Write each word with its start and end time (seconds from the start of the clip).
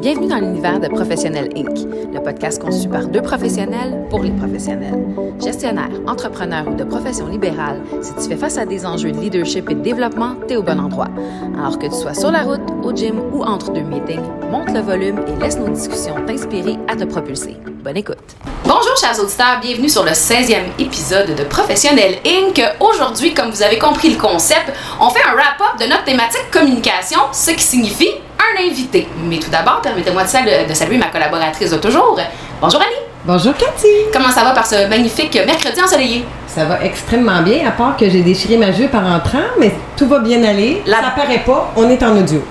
Bienvenue 0.00 0.28
dans 0.28 0.36
l'univers 0.36 0.78
de 0.78 0.88
Professionnel 0.88 1.48
Inc., 1.56 1.86
le 2.14 2.22
podcast 2.22 2.62
conçu 2.62 2.88
par 2.88 3.06
deux 3.08 3.22
professionnels 3.22 4.06
pour 4.08 4.22
les 4.22 4.30
professionnels. 4.30 5.04
Gestionnaire, 5.42 5.90
entrepreneur 6.06 6.66
ou 6.68 6.74
de 6.74 6.84
profession 6.84 7.26
libérale, 7.26 7.80
si 8.00 8.14
tu 8.14 8.28
fais 8.28 8.36
face 8.36 8.56
à 8.56 8.66
des 8.66 8.86
enjeux 8.86 9.10
de 9.10 9.18
leadership 9.18 9.68
et 9.68 9.74
de 9.74 9.80
développement, 9.80 10.36
t'es 10.46 10.56
au 10.56 10.62
bon 10.62 10.78
endroit. 10.78 11.08
Alors 11.58 11.78
que 11.78 11.86
tu 11.86 11.94
sois 11.94 12.14
sur 12.14 12.30
la 12.30 12.42
route, 12.42 12.60
au 12.84 12.94
gym 12.94 13.20
ou 13.32 13.42
entre 13.42 13.72
deux 13.72 13.82
meetings, 13.82 14.22
monte 14.50 14.70
le 14.72 14.80
volume 14.80 15.18
et 15.26 15.42
laisse 15.42 15.58
nos 15.58 15.68
discussions 15.68 16.14
t'inspirer 16.26 16.76
à 16.88 16.94
te 16.94 17.04
propulser. 17.04 17.56
Bonne 17.82 17.96
écoute. 17.96 18.36
Bonjour 18.64 18.96
chers 19.00 19.18
auditeurs, 19.20 19.60
bienvenue 19.60 19.88
sur 19.88 20.04
le 20.04 20.10
16e 20.10 20.78
épisode 20.78 21.34
de 21.34 21.44
Professionnel 21.44 22.16
Inc. 22.24 22.62
Aujourd'hui, 22.80 23.34
comme 23.34 23.50
vous 23.50 23.62
avez 23.62 23.78
compris 23.78 24.10
le 24.10 24.20
concept, 24.20 24.72
on 25.00 25.10
fait 25.10 25.22
un 25.28 25.34
wrap-up 25.34 25.80
de 25.80 25.90
notre 25.90 26.04
thématique 26.04 26.50
communication, 26.52 27.20
ce 27.32 27.50
qui 27.50 27.62
signifie 27.62 28.12
un 28.54 28.70
invité. 28.70 29.08
Mais 29.24 29.38
tout 29.38 29.50
d'abord, 29.50 29.80
permettez-moi 29.82 30.22
de, 30.24 30.68
de 30.68 30.74
saluer 30.74 30.98
ma 30.98 31.06
collaboratrice 31.06 31.70
de 31.70 31.76
toujours. 31.78 32.18
Bonjour 32.60 32.80
Annie. 32.80 33.06
Bonjour 33.24 33.54
Cathy. 33.54 33.88
Comment 34.12 34.30
ça 34.30 34.44
va 34.44 34.50
par 34.52 34.66
ce 34.66 34.88
magnifique 34.88 35.34
mercredi 35.46 35.80
ensoleillé? 35.82 36.24
Ça 36.46 36.64
va 36.64 36.82
extrêmement 36.84 37.42
bien, 37.42 37.66
à 37.66 37.72
part 37.72 37.96
que 37.96 38.08
j'ai 38.08 38.22
déchiré 38.22 38.56
ma 38.56 38.70
jupe 38.72 38.94
en 38.94 39.00
rentrant, 39.00 39.48
mais 39.58 39.72
tout 39.96 40.06
va 40.08 40.20
bien 40.20 40.42
aller. 40.44 40.82
La- 40.86 40.98
Ça 41.02 41.10
paraît 41.16 41.42
pas, 41.44 41.72
on 41.76 41.88
est 41.90 42.02
en 42.02 42.16
audio. 42.16 42.42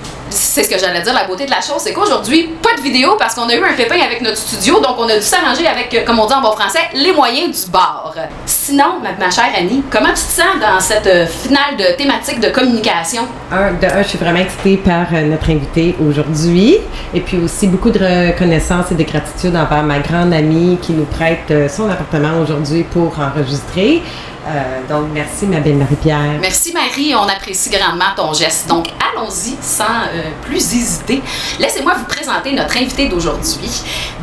C'est 0.56 0.64
ce 0.64 0.70
que 0.70 0.80
j'allais 0.80 1.02
dire, 1.02 1.14
la 1.14 1.26
beauté 1.26 1.46
de 1.46 1.52
la 1.52 1.60
chose, 1.60 1.80
c'est 1.80 1.92
qu'aujourd'hui, 1.92 2.50
pas 2.64 2.74
de 2.78 2.82
vidéo 2.82 3.18
parce 3.20 3.36
qu'on 3.36 3.50
a 3.50 3.56
eu 3.56 3.62
un 3.62 3.74
pépin 3.74 4.00
avec 4.00 4.22
notre 4.22 4.38
studio, 4.38 4.80
donc 4.80 4.96
on 4.98 5.10
a 5.10 5.18
dû 5.18 5.22
s'arranger 5.22 5.68
avec, 5.68 5.94
euh, 5.94 6.06
comme 6.06 6.18
on 6.18 6.28
dit 6.28 6.34
en 6.34 6.40
bon 6.40 6.54
français, 6.54 6.80
les 6.94 7.12
moyens 7.12 7.66
du 7.66 7.72
bord. 7.72 8.16
Sinon, 8.46 9.02
ma, 9.04 9.12
ma 9.20 9.30
chère 9.30 9.52
Annie, 9.54 9.84
comment 9.92 10.14
tu 10.14 10.14
te 10.14 10.32
sens 10.32 10.56
dans 10.62 10.80
cette 10.80 11.08
euh, 11.08 11.28
finale 11.28 11.76
de 11.78 11.98
thématique 11.98 12.40
de 12.40 12.48
communication? 12.48 13.24
Un, 13.52 13.74
de 13.74 13.86
un, 13.86 14.02
je 14.02 14.08
suis 14.08 14.18
vraiment 14.18 14.40
excitée 14.40 14.78
par 14.78 15.08
euh, 15.12 15.24
notre 15.24 15.50
invité 15.50 15.94
aujourd'hui. 16.00 16.78
Et 17.14 17.20
puis 17.20 17.38
aussi 17.38 17.68
beaucoup 17.68 17.90
de 17.92 18.00
reconnaissance 18.00 18.86
et 18.94 18.96
de 18.96 19.04
gratitude 19.04 19.58
envers 19.58 19.84
ma 19.84 20.00
grande 20.00 20.34
amie 20.34 20.78
qui 20.82 20.94
nous 20.94 21.04
prête 21.04 21.52
son 21.70 21.90
appartement 21.90 22.40
aujourd'hui 22.42 22.84
pour 22.84 23.14
enregistrer. 23.20 24.02
Euh, 24.48 24.88
donc, 24.88 25.08
merci, 25.12 25.48
ma 25.48 25.60
belle 25.60 25.76
Marie-Pierre. 25.76 26.38
Merci 26.40 26.72
Marie, 26.72 27.16
on 27.16 27.28
apprécie 27.28 27.72
grandement 27.72 28.14
ton 28.16 28.32
geste. 28.34 28.68
Donc 28.68 28.88
allons-y 29.00 29.56
sans 29.60 29.84
euh, 29.84 30.30
plus 30.46 30.74
hésiter. 30.74 31.22
Laissez-moi 31.60 31.94
vous 31.98 32.06
présenter 32.06 32.54
notre 32.54 32.78
invitée 32.78 33.08
d'aujourd'hui, 33.08 33.70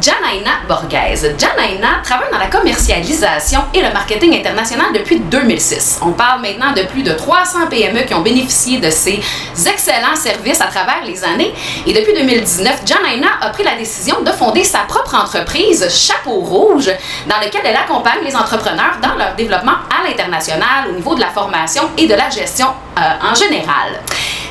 Janaina 0.00 0.50
Borghese. 0.68 1.34
Janaina 1.38 2.00
travaille 2.02 2.30
dans 2.30 2.38
la 2.38 2.46
commercialisation 2.46 3.60
et 3.74 3.82
le 3.82 3.92
marketing 3.92 4.34
international 4.38 4.86
depuis 4.94 5.20
2006. 5.20 6.00
On 6.02 6.12
parle 6.12 6.40
maintenant 6.42 6.72
de 6.72 6.82
plus 6.82 7.02
de 7.02 7.12
300 7.12 7.66
PME 7.70 8.02
qui 8.02 8.14
ont 8.14 8.22
bénéficié 8.22 8.78
de 8.78 8.90
ces 8.90 9.20
excellents 9.66 10.16
services 10.16 10.60
à 10.60 10.66
travers 10.66 11.04
les 11.04 11.22
années. 11.24 11.52
Et 11.86 11.92
depuis 11.92 12.14
2019, 12.14 12.82
Janaina 12.86 13.28
a 13.40 13.50
pris 13.50 13.64
la 13.64 13.76
décision 13.76 14.22
de 14.22 14.30
fonder 14.30 14.64
sa 14.64 14.80
propre 14.80 15.14
entreprise, 15.14 15.86
Chapeau 15.90 16.40
Rouge, 16.40 16.90
dans 17.28 17.38
laquelle 17.38 17.62
elle 17.64 17.76
accompagne 17.76 18.24
les 18.24 18.36
entrepreneurs 18.36 18.98
dans 19.02 19.14
leur 19.16 19.34
développement 19.34 19.72
à 19.90 20.08
l'international 20.08 20.88
au 20.90 20.92
niveau 20.92 21.14
de 21.14 21.20
la 21.20 21.28
formation 21.28 21.82
et 21.96 22.06
de 22.06 22.14
la 22.14 22.30
gestion 22.30 22.68
euh, 22.98 23.30
en 23.30 23.34
général. 23.34 24.00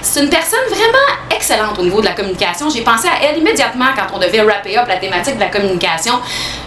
C'est 0.04 0.24
une 0.24 0.30
personne 0.30 0.60
vraiment 0.70 1.36
excellente 1.36 1.78
au 1.78 1.84
niveau 1.84 2.02
de 2.02 2.06
la 2.06 2.14
communication. 2.14 2.70
J'ai 2.70 2.82
pensé 2.82 3.08
à 3.08 3.24
elle 3.24 3.38
immédiatement 3.38 3.86
quand 3.96 4.16
on 4.16 4.20
devait 4.20 4.42
wrapper 4.42 4.78
up 4.78 4.88
la 4.88 4.98
thématique 4.98 5.36
de 5.36 5.40
la 5.40 5.48
communication. 5.50 6.16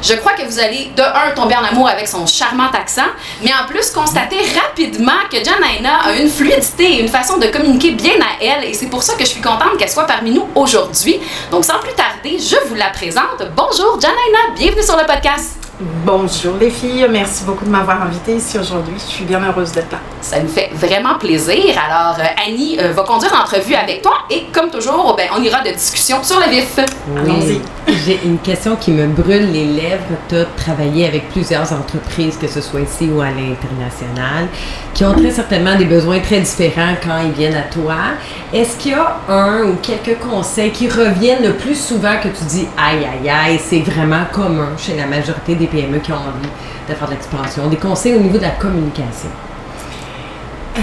Je 0.03 0.15
crois 0.15 0.33
que 0.33 0.43
vous 0.43 0.59
allez, 0.61 0.93
de 0.97 1.03
un, 1.03 1.33
tomber 1.35 1.57
en 1.57 1.65
amour 1.65 1.89
avec 1.89 2.07
son 2.07 2.27
charmant 2.27 2.71
accent, 2.71 3.03
mais 3.43 3.51
en 3.53 3.67
plus 3.67 3.91
constater 3.91 4.37
rapidement 4.61 5.13
que 5.31 5.39
Janaina 5.39 5.97
a 6.05 6.13
une 6.15 6.29
fluidité 6.29 6.85
et 6.85 7.01
une 7.01 7.09
façon 7.09 7.39
de 7.39 7.47
communiquer 7.47 7.91
bien 7.91 8.15
à 8.21 8.43
elle. 8.43 8.65
Et 8.65 8.75
c'est 8.75 8.87
pour 8.89 9.03
ça 9.03 9.15
que 9.15 9.25
je 9.25 9.31
suis 9.31 9.43
contente 9.43 9.77
qu'elle 9.79 9.91
soit 9.91 10.07
parmi 10.07 10.31
nous 10.31 10.49
aujourd'hui. 10.55 11.21
Donc 11.51 11.65
sans 11.65 11.79
plus 11.81 11.95
tarder, 11.95 12.39
je 12.39 12.69
vous 12.69 12.77
la 12.77 12.91
présente. 12.91 13.43
Bonjour 13.57 14.01
Janaina, 14.01 14.55
bienvenue 14.57 14.83
sur 14.83 14.97
le 14.97 15.07
podcast. 15.07 15.64
Bonjour 15.81 16.55
les 16.61 16.71
filles, 16.71 17.05
merci 17.11 17.43
beaucoup 17.43 17.65
de 17.65 17.71
m'avoir 17.71 18.01
invitée 18.03 18.37
ici 18.37 18.57
aujourd'hui. 18.57 18.95
Je 18.97 19.13
suis 19.13 19.25
bien 19.25 19.41
heureuse 19.45 19.73
d'être 19.73 19.91
là. 19.91 19.99
Ça 20.21 20.39
nous 20.41 20.49
fait 20.49 20.71
vraiment 20.73 21.19
plaisir. 21.19 21.75
Alors, 21.85 22.17
euh, 22.21 22.47
Annie 22.47 22.79
euh, 22.79 22.93
va 22.93 23.03
conduire 23.03 23.33
l'entrevue 23.35 23.75
avec 23.75 24.01
toi 24.01 24.13
et 24.31 24.45
comme 24.53 24.71
toujours, 24.71 25.17
ben, 25.17 25.27
on 25.37 25.43
ira 25.43 25.63
de 25.63 25.71
discussion 25.71 26.23
sur 26.23 26.39
le 26.39 26.49
vif. 26.49 26.79
Allons-y. 27.17 27.61
J'ai 28.07 28.21
une 28.25 28.39
question 28.39 28.77
qui 28.77 28.93
me 28.93 29.07
brûle 29.09 29.51
les 29.51 29.67
lèvres. 29.67 30.05
Tu 30.29 30.37
as 30.37 30.45
travaillé 30.57 31.07
avec 31.07 31.29
plusieurs 31.31 31.73
entreprises, 31.73 32.37
que 32.37 32.47
ce 32.47 32.61
soit 32.61 32.81
ici 32.81 33.11
ou 33.13 33.21
à 33.21 33.27
l'international, 33.27 34.47
qui 34.95 35.05
ont 35.05 35.13
très 35.13 35.31
certainement 35.31 35.75
des 35.75 35.85
besoins 35.85 36.21
très 36.21 36.41
différents 36.41 36.95
quand 37.03 37.19
ils 37.25 37.33
viennent 37.33 37.57
à 37.57 37.63
toi. 37.63 37.97
Est-ce 38.53 38.77
qu'il 38.77 38.93
y 38.93 38.95
a 38.95 39.19
un 39.29 39.65
ou 39.65 39.77
quelques 39.83 40.19
conseils 40.21 40.71
qui 40.71 40.89
reviennent 40.89 41.43
le 41.43 41.55
plus 41.55 41.75
souvent 41.75 42.17
que 42.23 42.29
tu 42.29 42.45
dis 42.45 42.69
aïe 42.79 43.05
aïe 43.05 43.29
aïe, 43.29 43.61
c'est 43.63 43.81
vraiment 43.81 44.25
commun 44.33 44.71
chez 44.79 44.97
la 44.97 45.07
majorité 45.07 45.55
des 45.55 45.64
PME 45.67 45.99
qui 45.99 46.13
ont 46.13 46.17
envie 46.17 46.49
de 46.89 46.95
faire 46.95 47.09
de 47.09 47.13
l'expansion? 47.13 47.69
Des 47.69 47.77
conseils 47.77 48.15
au 48.15 48.21
niveau 48.21 48.39
de 48.39 48.43
la 48.43 48.51
communication. 48.51 49.29
Euh, 50.79 50.81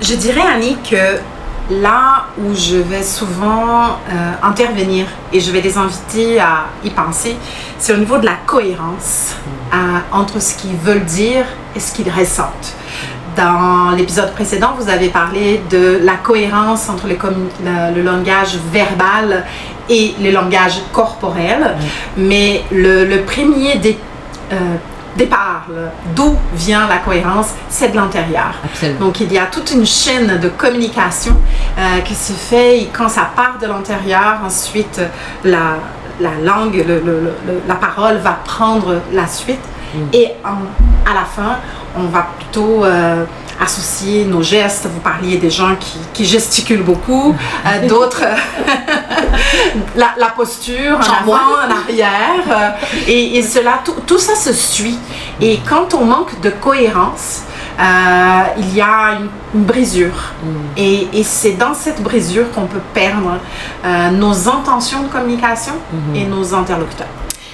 je 0.00 0.14
dirais 0.14 0.42
Annie 0.42 0.76
que 0.88 1.18
là 1.70 2.26
où 2.38 2.54
je 2.54 2.76
vais 2.76 3.02
souvent 3.02 3.98
euh, 4.08 4.32
intervenir 4.42 5.06
et 5.32 5.40
je 5.40 5.50
vais 5.50 5.60
les 5.60 5.76
inviter 5.76 6.38
à 6.38 6.66
y 6.84 6.90
penser, 6.90 7.36
c'est 7.78 7.92
au 7.92 7.96
niveau 7.96 8.18
de 8.18 8.26
la 8.26 8.36
cohérence 8.46 9.34
euh, 9.72 9.76
entre 10.12 10.40
ce 10.40 10.54
qu'ils 10.56 10.76
veulent 10.76 11.04
dire 11.04 11.44
et 11.74 11.80
ce 11.80 11.92
qu'ils 11.92 12.10
ressentent. 12.10 12.74
Dans 13.36 13.90
l'épisode 13.96 14.32
précédent, 14.32 14.74
vous 14.78 14.88
avez 14.88 15.08
parlé 15.08 15.60
de 15.70 16.00
la 16.02 16.14
cohérence 16.14 16.88
entre 16.88 17.06
le, 17.06 17.14
commu- 17.16 17.50
le- 17.64 17.94
le 17.96 18.02
langage 18.02 18.56
verbal 18.72 19.44
et 19.90 20.14
le 20.20 20.30
langage 20.30 20.80
corporel, 20.92 21.74
mais 22.16 22.64
le, 22.72 23.04
le 23.04 23.22
premier 23.22 23.78
euh, 24.52 24.56
départ, 25.16 25.66
d'où 26.14 26.34
vient 26.54 26.86
la 26.88 26.96
cohérence, 26.98 27.48
c'est 27.68 27.88
de 27.90 27.96
l'intérieur. 27.96 28.54
Donc 28.98 29.20
il 29.20 29.30
y 29.32 29.38
a 29.38 29.46
toute 29.46 29.70
une 29.72 29.84
chaîne 29.86 30.38
de 30.40 30.48
communication 30.48 31.36
euh, 31.78 32.00
qui 32.04 32.14
se 32.14 32.32
fait 32.32 32.78
et 32.80 32.90
quand 32.90 33.08
ça 33.10 33.28
part 33.36 33.58
de 33.60 33.66
l'intérieur, 33.66 34.38
ensuite 34.44 35.00
la, 35.44 35.76
la 36.20 36.30
langue, 36.42 36.76
le- 36.88 37.00
le- 37.00 37.32
le- 37.46 37.62
la 37.68 37.74
parole 37.74 38.16
va 38.16 38.38
prendre 38.44 39.00
la 39.12 39.26
suite 39.26 39.60
et 40.12 40.28
en- 40.44 41.10
à 41.10 41.14
la 41.14 41.24
fin, 41.24 41.58
on 41.96 42.04
va 42.08 42.26
plutôt 42.38 42.84
euh, 42.84 43.24
associer 43.62 44.24
nos 44.24 44.42
gestes. 44.42 44.86
Vous 44.92 45.00
parliez 45.00 45.36
des 45.38 45.50
gens 45.50 45.74
qui, 45.78 45.98
qui 46.12 46.24
gesticulent 46.24 46.82
beaucoup, 46.82 47.34
euh, 47.66 47.88
d'autres 47.92 48.22
la, 49.96 50.08
la 50.18 50.28
posture 50.30 50.98
en 50.98 51.22
avant, 51.22 51.32
en 51.34 51.70
arrière. 51.82 52.74
et, 53.08 53.38
et 53.38 53.42
cela, 53.42 53.80
tout, 53.84 53.94
tout 54.06 54.18
ça 54.18 54.34
se 54.34 54.52
suit. 54.52 54.98
Et 55.40 55.60
quand 55.68 55.94
on 55.94 56.04
manque 56.04 56.40
de 56.40 56.50
cohérence, 56.50 57.42
euh, 57.78 57.82
il 58.58 58.74
y 58.74 58.80
a 58.80 59.12
une, 59.18 59.28
une 59.54 59.64
brisure. 59.64 60.32
Et, 60.76 61.08
et 61.12 61.22
c'est 61.24 61.52
dans 61.52 61.74
cette 61.74 62.02
brisure 62.02 62.50
qu'on 62.52 62.66
peut 62.66 62.80
perdre 62.94 63.38
euh, 63.84 64.10
nos 64.10 64.48
intentions 64.48 65.02
de 65.02 65.08
communication 65.08 65.74
et 66.14 66.24
nos 66.24 66.54
interlocuteurs. 66.54 67.06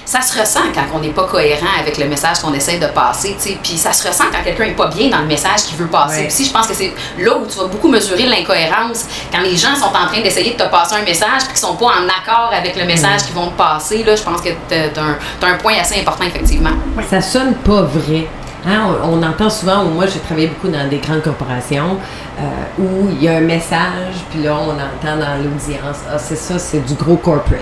Ça 0.05 0.21
se 0.21 0.37
ressent 0.37 0.59
quand 0.73 0.83
on 0.93 0.99
n'est 0.99 1.09
pas 1.09 1.23
cohérent 1.23 1.67
avec 1.79 1.97
le 1.97 2.05
message 2.05 2.39
qu'on 2.39 2.53
essaie 2.53 2.77
de 2.77 2.87
passer, 2.87 3.35
tu 3.41 3.49
sais. 3.49 3.57
Puis 3.61 3.77
ça 3.77 3.93
se 3.93 4.07
ressent 4.07 4.25
quand 4.31 4.43
quelqu'un 4.43 4.65
n'est 4.65 4.71
pas 4.71 4.87
bien 4.87 5.09
dans 5.09 5.19
le 5.19 5.27
message 5.27 5.63
qu'il 5.63 5.77
veut 5.77 5.87
passer. 5.87 6.21
Ouais. 6.21 6.27
Aussi, 6.27 6.45
je 6.45 6.51
pense 6.51 6.67
que 6.67 6.73
c'est 6.73 6.93
là 7.19 7.37
où 7.37 7.45
tu 7.47 7.57
vas 7.57 7.67
beaucoup 7.67 7.89
mesurer 7.89 8.25
l'incohérence. 8.25 9.05
Quand 9.31 9.41
les 9.41 9.55
gens 9.55 9.75
sont 9.75 9.85
en 9.85 10.07
train 10.07 10.21
d'essayer 10.21 10.53
de 10.53 10.57
te 10.57 10.69
passer 10.69 10.95
un 10.95 11.03
message 11.03 11.43
puis 11.45 11.49
qu'ils 11.49 11.57
sont 11.57 11.75
pas 11.75 11.85
en 11.85 12.05
accord 12.07 12.51
avec 12.53 12.75
le 12.75 12.85
message 12.85 13.23
qu'ils 13.23 13.35
vont 13.35 13.47
te 13.47 13.57
passer, 13.57 14.03
là, 14.03 14.15
je 14.15 14.23
pense 14.23 14.41
que 14.41 14.49
tu 14.49 14.75
as, 14.75 15.47
un, 15.47 15.55
point 15.55 15.75
assez 15.79 15.99
important, 15.99 16.25
effectivement. 16.25 16.71
Ça 17.09 17.21
sonne 17.21 17.55
pas 17.55 17.83
vrai. 17.83 18.27
Hein, 18.65 18.95
on, 19.03 19.19
on 19.19 19.23
entend 19.23 19.49
souvent, 19.49 19.83
ou 19.83 19.89
moi 19.89 20.05
j'ai 20.07 20.19
travaillé 20.19 20.47
beaucoup 20.47 20.69
dans 20.69 20.87
des 20.87 20.97
grandes 20.97 21.21
corporations, 21.21 21.97
euh, 22.39 22.81
où 22.81 23.09
il 23.11 23.23
y 23.23 23.27
a 23.27 23.37
un 23.37 23.41
message, 23.41 24.15
puis 24.29 24.43
là 24.43 24.55
on 24.55 24.71
entend 24.71 25.17
dans 25.17 25.35
l'audience, 25.37 25.97
ah 26.11 26.17
c'est 26.17 26.35
ça, 26.35 26.57
c'est 26.57 26.85
du 26.85 26.93
gros 26.95 27.17
corporate. 27.17 27.61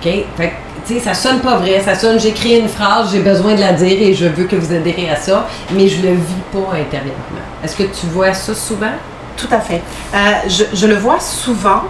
OK? 0.00 0.12
Fait 0.36 0.52
tu 0.84 0.94
sais, 0.94 1.00
ça 1.00 1.14
sonne 1.14 1.38
pas 1.40 1.58
vrai, 1.58 1.80
ça 1.80 1.94
sonne, 1.94 2.18
j'écris 2.18 2.58
une 2.58 2.68
phrase, 2.68 3.12
j'ai 3.12 3.20
besoin 3.20 3.54
de 3.54 3.60
la 3.60 3.72
dire 3.72 4.02
et 4.02 4.14
je 4.14 4.26
veux 4.26 4.44
que 4.44 4.56
vous 4.56 4.74
adhérez 4.74 5.08
à 5.08 5.16
ça, 5.16 5.46
mais 5.70 5.86
je 5.86 6.02
le 6.02 6.14
vis 6.14 6.42
pas 6.52 6.76
intérieurement. 6.76 7.46
Est-ce 7.62 7.76
que 7.76 7.84
tu 7.84 8.06
vois 8.06 8.34
ça 8.34 8.52
souvent? 8.52 8.90
Tout 9.36 9.46
à 9.52 9.60
fait. 9.60 9.80
Euh, 10.12 10.18
je, 10.48 10.64
je 10.72 10.86
le 10.88 10.96
vois 10.96 11.20
souvent, 11.20 11.82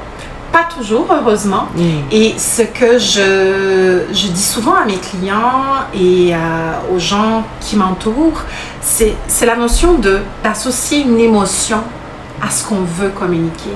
pas 0.53 0.67
toujours, 0.77 1.07
heureusement. 1.11 1.69
Et 2.11 2.35
ce 2.37 2.63
que 2.63 2.99
je, 2.99 4.03
je 4.13 4.27
dis 4.29 4.43
souvent 4.43 4.75
à 4.75 4.85
mes 4.85 4.99
clients 4.99 5.87
et 5.95 6.35
euh, 6.35 6.95
aux 6.95 6.99
gens 6.99 7.45
qui 7.61 7.77
m'entourent, 7.77 8.43
c'est 8.83 9.17
la 9.47 9.57
notion 9.57 9.95
d'associer 9.95 11.01
une 11.01 11.19
émotion 11.19 11.83
à 12.45 12.51
ce 12.51 12.65
qu'on 12.65 12.83
veut 12.83 13.11
communiquer. 13.11 13.71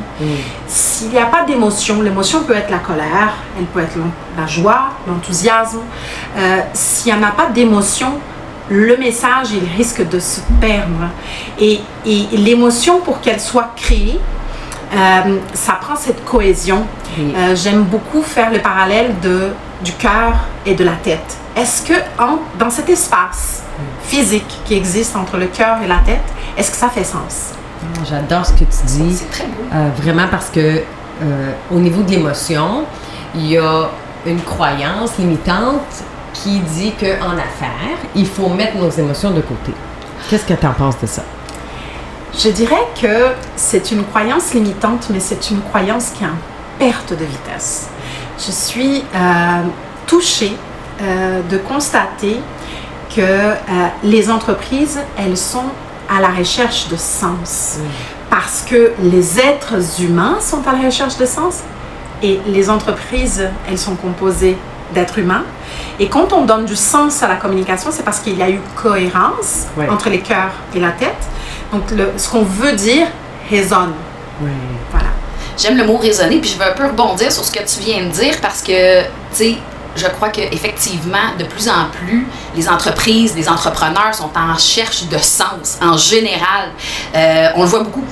S'il 0.66 1.10
n'y 1.10 1.18
a 1.18 1.26
pas 1.26 1.44
d'émotion, 1.44 2.02
l'émotion 2.02 2.42
peut 2.42 2.54
être 2.56 2.70
la 2.70 2.78
colère, 2.78 3.34
elle 3.58 3.64
peut 3.66 3.80
être 3.80 3.96
la 4.36 4.46
joie, 4.46 4.88
l'enthousiasme. 5.06 5.78
Euh, 6.36 6.58
S'il 6.72 7.12
n'y 7.14 7.18
en 7.18 7.22
a 7.26 7.30
pas 7.30 7.46
d'émotion, 7.46 8.14
le 8.68 8.96
message, 8.96 9.52
il 9.52 9.64
risque 9.76 10.08
de 10.08 10.18
se 10.18 10.40
perdre. 10.60 11.08
Et, 11.60 11.80
et 12.04 12.26
l'émotion, 12.36 12.98
pour 13.00 13.20
qu'elle 13.20 13.40
soit 13.40 13.70
créée, 13.76 14.18
euh, 14.94 15.38
ça 15.54 15.74
prend 15.80 15.94
cette 15.94 16.24
cohésion. 16.24 16.84
Euh, 17.18 17.54
J'aime 17.54 17.84
beaucoup 17.84 18.22
faire 18.22 18.50
le 18.50 18.58
parallèle 18.58 19.14
de, 19.22 19.50
du 19.84 19.92
cœur 19.92 20.34
et 20.64 20.74
de 20.74 20.82
la 20.84 20.92
tête. 21.02 21.36
Est-ce 21.56 21.82
que 21.82 21.94
en- 22.18 22.38
dans 22.58 22.70
cet 22.70 22.88
espace 22.88 23.62
physique 24.04 24.60
qui 24.64 24.74
existe 24.74 25.14
entre 25.16 25.36
le 25.36 25.46
cœur 25.46 25.76
et 25.84 25.86
la 25.86 25.98
tête, 25.98 26.24
est-ce 26.56 26.70
que 26.72 26.76
ça 26.76 26.88
fait 26.88 27.04
sens? 27.04 27.52
J'adore 28.08 28.46
ce 28.46 28.52
que 28.52 28.58
tu 28.58 28.86
dis. 28.86 29.14
C'est 29.14 29.30
très 29.30 29.46
beau. 29.46 29.62
Euh, 29.72 29.88
vraiment 29.96 30.26
parce 30.30 30.50
que 30.50 30.60
euh, 30.60 31.52
au 31.70 31.78
niveau 31.78 32.02
de 32.02 32.10
l'émotion, 32.10 32.84
il 33.34 33.46
y 33.46 33.58
a 33.58 33.88
une 34.26 34.40
croyance 34.40 35.16
limitante 35.18 35.80
qui 36.32 36.58
dit 36.60 36.92
qu'en 36.92 37.32
affaires, 37.32 37.98
il 38.14 38.26
faut 38.26 38.48
mettre 38.48 38.76
nos 38.76 38.90
émotions 38.90 39.30
de 39.30 39.40
côté. 39.40 39.72
Qu'est-ce 40.28 40.44
que 40.44 40.54
tu 40.54 40.66
en 40.66 40.72
penses 40.72 41.00
de 41.00 41.06
ça? 41.06 41.22
Je 42.36 42.50
dirais 42.50 42.86
que 43.00 43.28
c'est 43.54 43.90
une 43.92 44.04
croyance 44.04 44.52
limitante, 44.52 45.06
mais 45.10 45.20
c'est 45.20 45.50
une 45.50 45.62
croyance 45.62 46.10
qui 46.10 46.24
est 46.24 46.26
en 46.26 46.78
perte 46.78 47.10
de 47.12 47.24
vitesse. 47.24 47.88
Je 48.38 48.50
suis 48.50 49.02
euh, 49.14 49.62
touchée 50.06 50.56
de 51.50 51.58
constater 51.58 52.40
que 53.14 53.52
les 54.02 54.30
entreprises, 54.30 54.98
elles 55.18 55.36
sont 55.36 55.66
à 56.08 56.20
la 56.20 56.28
recherche 56.28 56.88
de 56.88 56.96
sens. 56.96 57.78
Parce 58.30 58.62
que 58.68 58.92
les 59.00 59.38
êtres 59.40 60.00
humains 60.02 60.38
sont 60.40 60.66
à 60.66 60.72
la 60.72 60.86
recherche 60.86 61.16
de 61.16 61.26
sens 61.26 61.60
et 62.22 62.40
les 62.46 62.68
entreprises, 62.70 63.48
elles 63.68 63.78
sont 63.78 63.94
composées 63.94 64.56
d'êtres 64.94 65.18
humains. 65.18 65.44
Et 65.98 66.08
quand 66.08 66.32
on 66.32 66.44
donne 66.44 66.64
du 66.64 66.76
sens 66.76 67.22
à 67.22 67.28
la 67.28 67.36
communication, 67.36 67.90
c'est 67.90 68.02
parce 68.04 68.20
qu'il 68.20 68.36
y 68.36 68.42
a 68.42 68.50
eu 68.50 68.60
cohérence 68.74 69.66
entre 69.90 70.08
les 70.10 70.20
cœurs 70.20 70.52
et 70.74 70.80
la 70.80 70.90
tête. 70.92 71.16
Donc, 71.72 71.90
le- 71.90 72.12
ce 72.16 72.28
qu'on 72.28 72.42
veut 72.44 72.72
dire 72.72 73.06
résonne. 73.50 73.92
Oui. 74.42 74.50
Voilà. 74.90 75.08
J'aime 75.58 75.76
le 75.76 75.84
mot 75.84 75.96
raisonner, 75.96 76.38
puis 76.40 76.50
je 76.50 76.58
veux 76.58 76.64
un 76.70 76.74
peu 76.74 76.86
rebondir 76.86 77.32
sur 77.32 77.44
ce 77.44 77.50
que 77.50 77.58
tu 77.64 77.80
viens 77.80 78.04
de 78.04 78.10
dire 78.10 78.34
parce 78.42 78.62
que, 78.62 79.02
tu 79.02 79.08
sais, 79.32 79.56
je 79.96 80.06
crois 80.06 80.28
qu'effectivement, 80.28 81.34
de 81.38 81.44
plus 81.44 81.68
en 81.68 81.88
plus, 81.90 82.26
les 82.54 82.68
entreprises, 82.68 83.34
les 83.34 83.48
entrepreneurs 83.48 84.14
sont 84.14 84.30
en 84.36 84.54
recherche 84.54 85.04
de 85.04 85.18
sens 85.18 85.78
en 85.82 85.96
général. 85.96 86.70
Euh, 87.14 87.48
on 87.56 87.62
le 87.62 87.68
voit 87.68 87.82
beaucoup 87.82 88.04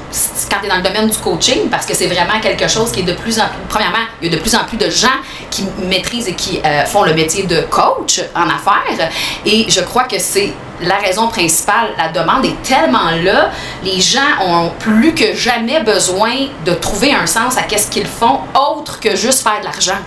quand 0.50 0.56
tu 0.60 0.66
es 0.66 0.68
dans 0.68 0.76
le 0.76 0.82
domaine 0.82 1.08
du 1.08 1.16
coaching 1.18 1.68
parce 1.70 1.86
que 1.86 1.94
c'est 1.94 2.06
vraiment 2.06 2.40
quelque 2.40 2.68
chose 2.68 2.92
qui 2.92 3.00
est 3.00 3.04
de 3.04 3.12
plus 3.12 3.38
en 3.38 3.46
plus. 3.46 3.62
Premièrement, 3.68 4.04
il 4.20 4.30
y 4.30 4.34
a 4.34 4.36
de 4.36 4.40
plus 4.40 4.54
en 4.54 4.64
plus 4.64 4.76
de 4.76 4.90
gens 4.90 5.08
qui 5.50 5.64
maîtrisent 5.86 6.28
et 6.28 6.34
qui 6.34 6.60
euh, 6.64 6.84
font 6.86 7.04
le 7.04 7.14
métier 7.14 7.44
de 7.44 7.62
coach 7.62 8.20
en 8.34 8.48
affaires. 8.48 9.10
Et 9.44 9.66
je 9.68 9.80
crois 9.80 10.04
que 10.04 10.18
c'est 10.18 10.52
la 10.82 10.96
raison 10.96 11.28
principale. 11.28 11.88
La 11.96 12.08
demande 12.08 12.44
est 12.44 12.62
tellement 12.62 13.10
là. 13.22 13.50
Les 13.84 14.00
gens 14.00 14.20
ont 14.46 14.70
plus 14.78 15.14
que 15.14 15.34
jamais 15.34 15.80
besoin 15.82 16.32
de 16.64 16.72
trouver 16.72 17.12
un 17.14 17.26
sens 17.26 17.56
à 17.56 17.62
qu'est-ce 17.62 17.90
qu'ils 17.90 18.06
font 18.06 18.40
autre 18.54 19.00
que 19.00 19.16
juste 19.16 19.42
faire 19.42 19.60
de 19.60 19.64
l'argent. 19.64 19.98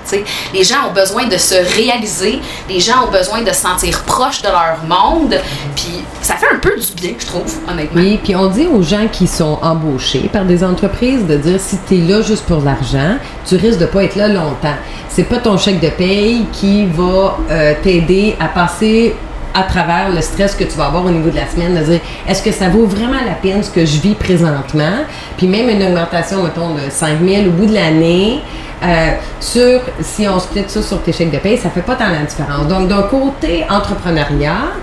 Les 0.54 0.64
gens 0.64 0.88
ont 0.90 0.94
besoin 0.94 1.26
de 1.26 1.38
se 1.38 1.56
réaliser. 1.76 2.40
Les 2.70 2.80
gens 2.80 3.06
ont 3.08 3.12
besoin 3.12 3.42
de 3.42 3.50
se 3.50 3.62
sentir 3.62 4.04
proches 4.04 4.42
de 4.42 4.50
leur 4.50 4.78
monde. 4.88 5.36
Puis 5.76 6.04
ça 6.22 6.36
fait 6.36 6.48
un 6.54 6.60
peu 6.60 6.76
du 6.76 7.02
bien, 7.02 7.14
je 7.18 7.26
trouve, 7.26 7.54
honnêtement. 7.70 8.02
Oui, 8.02 8.20
puis 8.24 8.36
on 8.36 8.48
dit 8.48 8.68
aux 8.68 8.84
gens 8.84 9.08
qui 9.12 9.28
sont 9.28 9.60
embauchés 9.62 10.30
par 10.32 10.46
des 10.46 10.64
entreprises 10.64 11.26
de 11.26 11.38
dire 11.38 11.60
si 11.60 11.78
tu 11.88 11.98
es 11.98 12.02
là 12.02 12.22
juste 12.22 12.46
pour 12.46 12.62
l'argent, 12.62 13.18
tu 13.46 13.56
risques 13.56 13.80
de 13.80 13.86
pas 13.86 14.04
être 14.04 14.16
là 14.16 14.28
longtemps. 14.28 14.76
C'est 15.10 15.24
pas 15.24 15.38
ton 15.38 15.58
chèque 15.58 15.80
de 15.80 15.90
paye 15.90 16.46
qui 16.52 16.86
va 16.86 17.38
euh, 17.50 17.74
t'aider 17.82 18.36
à 18.40 18.48
passer 18.48 19.16
à 19.58 19.64
travers 19.64 20.10
le 20.14 20.22
stress 20.22 20.56
que 20.56 20.64
tu 20.64 20.78
vas 20.78 20.86
avoir 20.86 21.06
au 21.06 21.10
niveau 21.10 21.30
de 21.30 21.36
la 21.36 21.48
semaine, 21.48 21.74
de 21.76 21.84
dire 21.84 22.00
est-ce 22.28 22.44
que 22.44 22.52
ça 22.52 22.70
vaut 22.70 22.86
vraiment 22.86 23.20
la 23.26 23.34
peine 23.34 23.64
ce 23.64 23.72
que 23.72 23.86
je 23.86 24.00
vis 24.00 24.14
présentement, 24.14 25.06
puis 25.38 25.48
même 25.48 25.70
une 25.70 25.84
augmentation, 25.84 26.44
mettons, 26.44 26.76
de 26.76 26.90
5 26.90 27.18
000 27.24 27.48
au 27.48 27.52
bout 27.52 27.66
de 27.66 27.74
l'année, 27.74 28.42
euh, 28.84 29.12
sur, 29.40 29.82
si 30.02 30.28
on 30.28 30.40
split 30.40 30.66
ça 30.68 30.82
sur 30.82 31.02
tes 31.02 31.12
chèques 31.12 31.32
de 31.32 31.40
paye, 31.40 31.58
ça 31.58 31.70
fait 31.70 31.82
pas 31.82 31.96
tant 31.96 32.10
la 32.10 32.24
différence. 32.26 32.68
Donc, 32.68 32.88
d'un 32.88 33.04
côté 33.04 33.66
entrepreneuriat, 33.70 34.74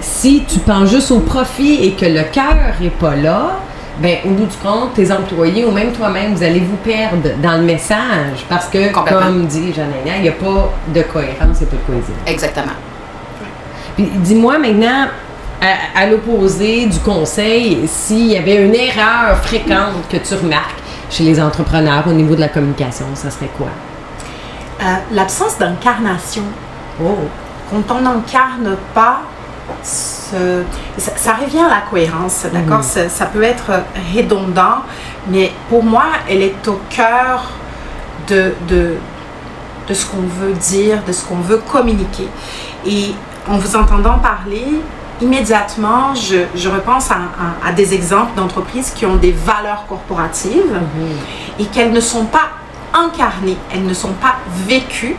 si 0.00 0.42
tu 0.48 0.58
penses 0.58 0.90
juste 0.90 1.12
au 1.12 1.20
profit 1.20 1.84
et 1.84 1.92
que 1.92 2.06
le 2.06 2.24
cœur 2.24 2.74
n'est 2.80 2.90
pas 2.90 3.14
là, 3.14 3.60
ben, 4.00 4.16
au 4.24 4.30
bout 4.30 4.46
du 4.46 4.56
compte, 4.56 4.94
tes 4.94 5.12
employés 5.12 5.64
ou 5.64 5.70
même 5.70 5.92
toi-même, 5.92 6.34
vous 6.34 6.42
allez 6.42 6.60
vous 6.60 6.76
perdre 6.76 7.28
dans 7.40 7.58
le 7.58 7.62
message 7.62 8.44
parce 8.48 8.66
que, 8.66 8.92
comme 8.92 9.46
dit 9.46 9.72
Jeanne 9.72 9.92
il 10.04 10.22
n'y 10.22 10.28
a 10.28 10.32
pas 10.32 10.72
de 10.92 11.02
cohérence 11.02 11.62
et 11.62 11.66
pas 11.66 11.76
de 11.76 11.82
cohésion. 11.86 12.14
Exactement. 12.26 12.72
Puis 13.96 14.04
dis-moi 14.16 14.58
maintenant, 14.58 15.06
à, 15.60 16.00
à 16.00 16.06
l'opposé 16.06 16.86
du 16.86 16.98
conseil, 17.00 17.86
s'il 17.86 18.26
y 18.28 18.36
avait 18.36 18.64
une 18.64 18.74
erreur 18.74 19.36
fréquente 19.42 20.08
que 20.10 20.16
tu 20.16 20.34
remarques 20.34 20.74
chez 21.10 21.24
les 21.24 21.40
entrepreneurs 21.40 22.04
au 22.06 22.12
niveau 22.12 22.34
de 22.34 22.40
la 22.40 22.48
communication, 22.48 23.06
ça 23.14 23.30
serait 23.30 23.50
quoi? 23.56 23.68
Euh, 24.80 24.84
L'absence 25.12 25.58
d'incarnation. 25.58 26.42
Oh, 27.02 27.16
Quand 27.70 27.96
on 27.96 28.00
n'incarne 28.00 28.76
pas, 28.94 29.20
ce- 29.84 30.62
ça, 30.98 31.12
ça 31.16 31.34
revient 31.34 31.60
à 31.60 31.68
la 31.68 31.82
cohérence, 31.88 32.46
d'accord? 32.52 32.82
Ça, 32.82 33.08
ça 33.08 33.26
peut 33.26 33.42
être 33.42 33.70
redondant, 34.16 34.78
mais 35.28 35.52
pour 35.68 35.84
moi, 35.84 36.04
elle 36.28 36.42
est 36.42 36.66
au 36.68 36.80
cœur 36.90 37.44
de, 38.28 38.52
de, 38.68 38.94
de 39.88 39.94
ce 39.94 40.06
qu'on 40.06 40.22
veut 40.22 40.52
dire, 40.54 40.98
de 41.06 41.12
ce 41.12 41.24
qu'on 41.24 41.36
veut 41.40 41.58
communiquer. 41.70 42.28
Et 42.86 43.14
en 43.48 43.56
vous 43.58 43.76
entendant 43.76 44.18
parler, 44.18 44.66
immédiatement, 45.20 46.14
je, 46.14 46.38
je 46.54 46.68
repense 46.68 47.10
à, 47.10 47.14
à- 47.64 47.68
à 47.68 47.72
des 47.72 47.94
exemples 47.94 48.34
d'entreprises 48.36 48.90
qui 48.90 49.06
ont 49.06 49.16
des 49.16 49.32
valeurs 49.32 49.84
corporatives 49.88 50.80
et 51.58 51.64
qu'elles 51.66 51.92
ne 51.92 52.00
sont 52.00 52.24
pas 52.26 52.48
incarnées, 52.94 53.56
elles 53.72 53.84
ne 53.86 53.94
sont 53.94 54.12
pas 54.12 54.34
vécues, 54.66 55.16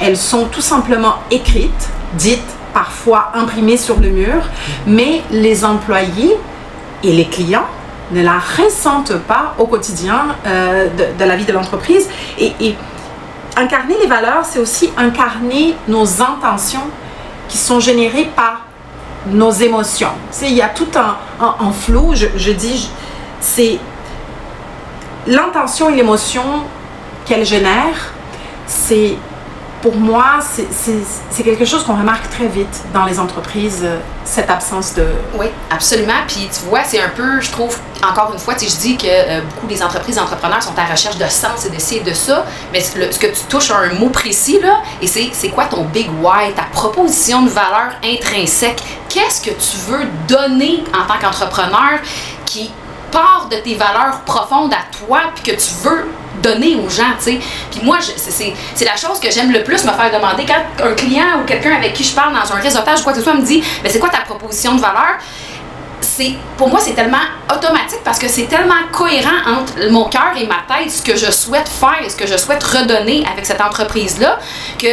elles 0.00 0.16
sont 0.16 0.46
tout 0.46 0.60
simplement 0.60 1.16
écrites, 1.30 1.88
dites, 2.14 2.42
parfois 2.72 3.30
imprimées 3.34 3.76
sur 3.76 4.00
le 4.00 4.08
mur, 4.10 4.42
mais 4.86 5.22
les 5.30 5.64
employés 5.64 6.36
et 7.04 7.12
les 7.12 7.26
clients 7.26 7.66
ne 8.10 8.22
la 8.22 8.38
ressentent 8.38 9.16
pas 9.18 9.54
au 9.58 9.66
quotidien 9.66 10.26
euh, 10.46 10.88
de, 10.88 11.18
de 11.18 11.24
la 11.28 11.36
vie 11.36 11.44
de 11.44 11.52
l'entreprise. 11.52 12.08
Et, 12.38 12.52
et 12.60 12.74
incarner 13.56 13.94
les 14.00 14.06
valeurs, 14.08 14.44
c'est 14.44 14.58
aussi 14.58 14.90
incarner 14.96 15.74
nos 15.86 16.20
intentions 16.20 16.88
qui 17.48 17.56
sont 17.56 17.80
générées 17.80 18.28
par 18.36 18.62
nos 19.26 19.50
émotions. 19.50 20.10
Sais, 20.30 20.48
il 20.48 20.54
y 20.54 20.62
a 20.62 20.68
tout 20.68 20.88
un, 20.96 21.72
flou, 21.72 22.14
je, 22.14 22.26
je 22.36 22.52
dis, 22.52 22.90
c'est 23.40 23.78
l'intention 25.26 25.90
et 25.90 25.94
l'émotion 25.94 26.42
qu'elle 27.24 27.44
génère, 27.44 28.12
c'est 28.66 29.16
pour 29.84 29.96
moi, 29.96 30.38
c'est- 30.40 31.42
quelque 31.44 31.66
chose 31.66 31.84
qu'on 31.84 31.94
remarque 31.98 32.30
très 32.30 32.46
vite 32.46 32.74
dans 32.94 33.04
les 33.04 33.20
entreprises, 33.20 33.82
euh, 33.84 33.98
cette 34.24 34.48
absence 34.48 34.94
de... 34.94 35.06
Oui, 35.38 35.44
absolument. 35.70 36.22
Puis 36.26 36.48
tu 36.50 36.60
vois, 36.70 36.80
c'est 36.84 37.02
un 37.02 37.10
peu, 37.10 37.38
je 37.42 37.50
trouve, 37.50 37.76
encore 38.02 38.30
une 38.32 38.38
fois, 38.38 38.54
tu 38.54 38.64
je 38.64 38.76
dis 38.76 38.96
que 38.96 39.04
euh, 39.06 39.42
beaucoup 39.42 39.66
des 39.66 39.82
entreprises 39.82 40.18
entrepreneurs 40.18 40.62
sont 40.62 40.72
à 40.78 40.84
la 40.84 40.92
recherche 40.92 41.18
de 41.18 41.26
sens 41.26 41.66
et 41.66 41.68
de 41.70 41.78
ci 41.78 41.98
et 41.98 42.00
de 42.00 42.14
ça, 42.14 42.46
mais 42.72 42.80
ce 42.80 42.92
que 43.18 43.26
tu 43.26 43.42
touches 43.50 43.70
à 43.72 43.76
un 43.76 43.92
mot 43.98 44.08
précis, 44.08 44.58
là, 44.62 44.78
et 45.02 45.06
c'est 45.06 45.50
quoi 45.50 45.66
ton 45.66 45.84
big 45.84 46.08
why, 46.22 46.54
ta 46.56 46.62
proposition 46.72 47.42
de 47.42 47.50
valeur 47.50 47.90
intrinsèque? 48.02 48.82
Qu'est-ce 49.10 49.42
que 49.42 49.50
tu 49.50 49.76
veux 49.86 50.06
donner 50.26 50.82
en 50.98 51.06
tant 51.06 51.18
qu'entrepreneur 51.20 52.00
qui 52.46 52.70
part 53.12 53.48
de 53.50 53.56
tes 53.58 53.74
valeurs 53.74 54.22
profondes 54.24 54.72
à 54.72 54.96
toi, 55.06 55.20
puis 55.34 55.52
que 55.52 55.60
tu 55.60 55.70
veux 55.82 56.06
donner 56.48 56.76
aux 56.76 56.88
gens, 56.88 57.12
tu 57.18 57.24
sais. 57.24 57.38
Puis 57.70 57.80
moi, 57.82 57.98
c'est- 58.00 58.84
la 58.84 58.96
chose 58.96 59.18
que 59.18 59.30
j'aime 59.30 59.50
le 59.50 59.62
plus 59.64 59.82
me 59.84 59.90
faire 59.92 60.10
demander 60.12 60.44
quand 60.46 60.84
un 60.86 60.92
client 60.94 61.40
ou 61.40 61.44
quelqu'un 61.44 61.74
avec 61.76 61.94
qui 61.94 62.04
je 62.04 62.14
parle 62.14 62.32
dans 62.34 62.52
un 62.54 62.60
réseautage 62.60 63.00
ou 63.00 63.04
quoi 63.04 63.12
que 63.12 63.18
ce 63.18 63.24
soit 63.24 63.34
me 63.34 63.42
dit, 63.42 63.62
mais 63.82 63.88
c'est 63.90 63.98
quoi 63.98 64.10
ta 64.10 64.20
proposition 64.20 64.74
de 64.74 64.80
valeur? 64.80 65.16
pour 66.58 66.68
moi 66.68 66.78
c'est 66.80 66.92
tellement 66.92 67.24
automatique 67.52 67.98
parce 68.04 68.18
que 68.20 68.28
c'est 68.28 68.44
tellement 68.44 68.74
cohérent 68.92 69.38
entre 69.58 69.90
mon 69.90 70.04
cœur 70.08 70.32
et 70.36 70.46
ma 70.46 70.58
tête 70.68 70.90
ce 70.90 71.02
que 71.02 71.16
je 71.16 71.30
souhaite 71.32 71.68
faire 71.68 71.96
et 72.04 72.08
ce 72.10 72.14
que 72.14 72.26
je 72.26 72.36
souhaite 72.36 72.62
redonner 72.62 73.24
avec 73.32 73.44
cette 73.44 73.60
entreprise 73.60 74.20
là 74.20 74.38
que 74.78 74.86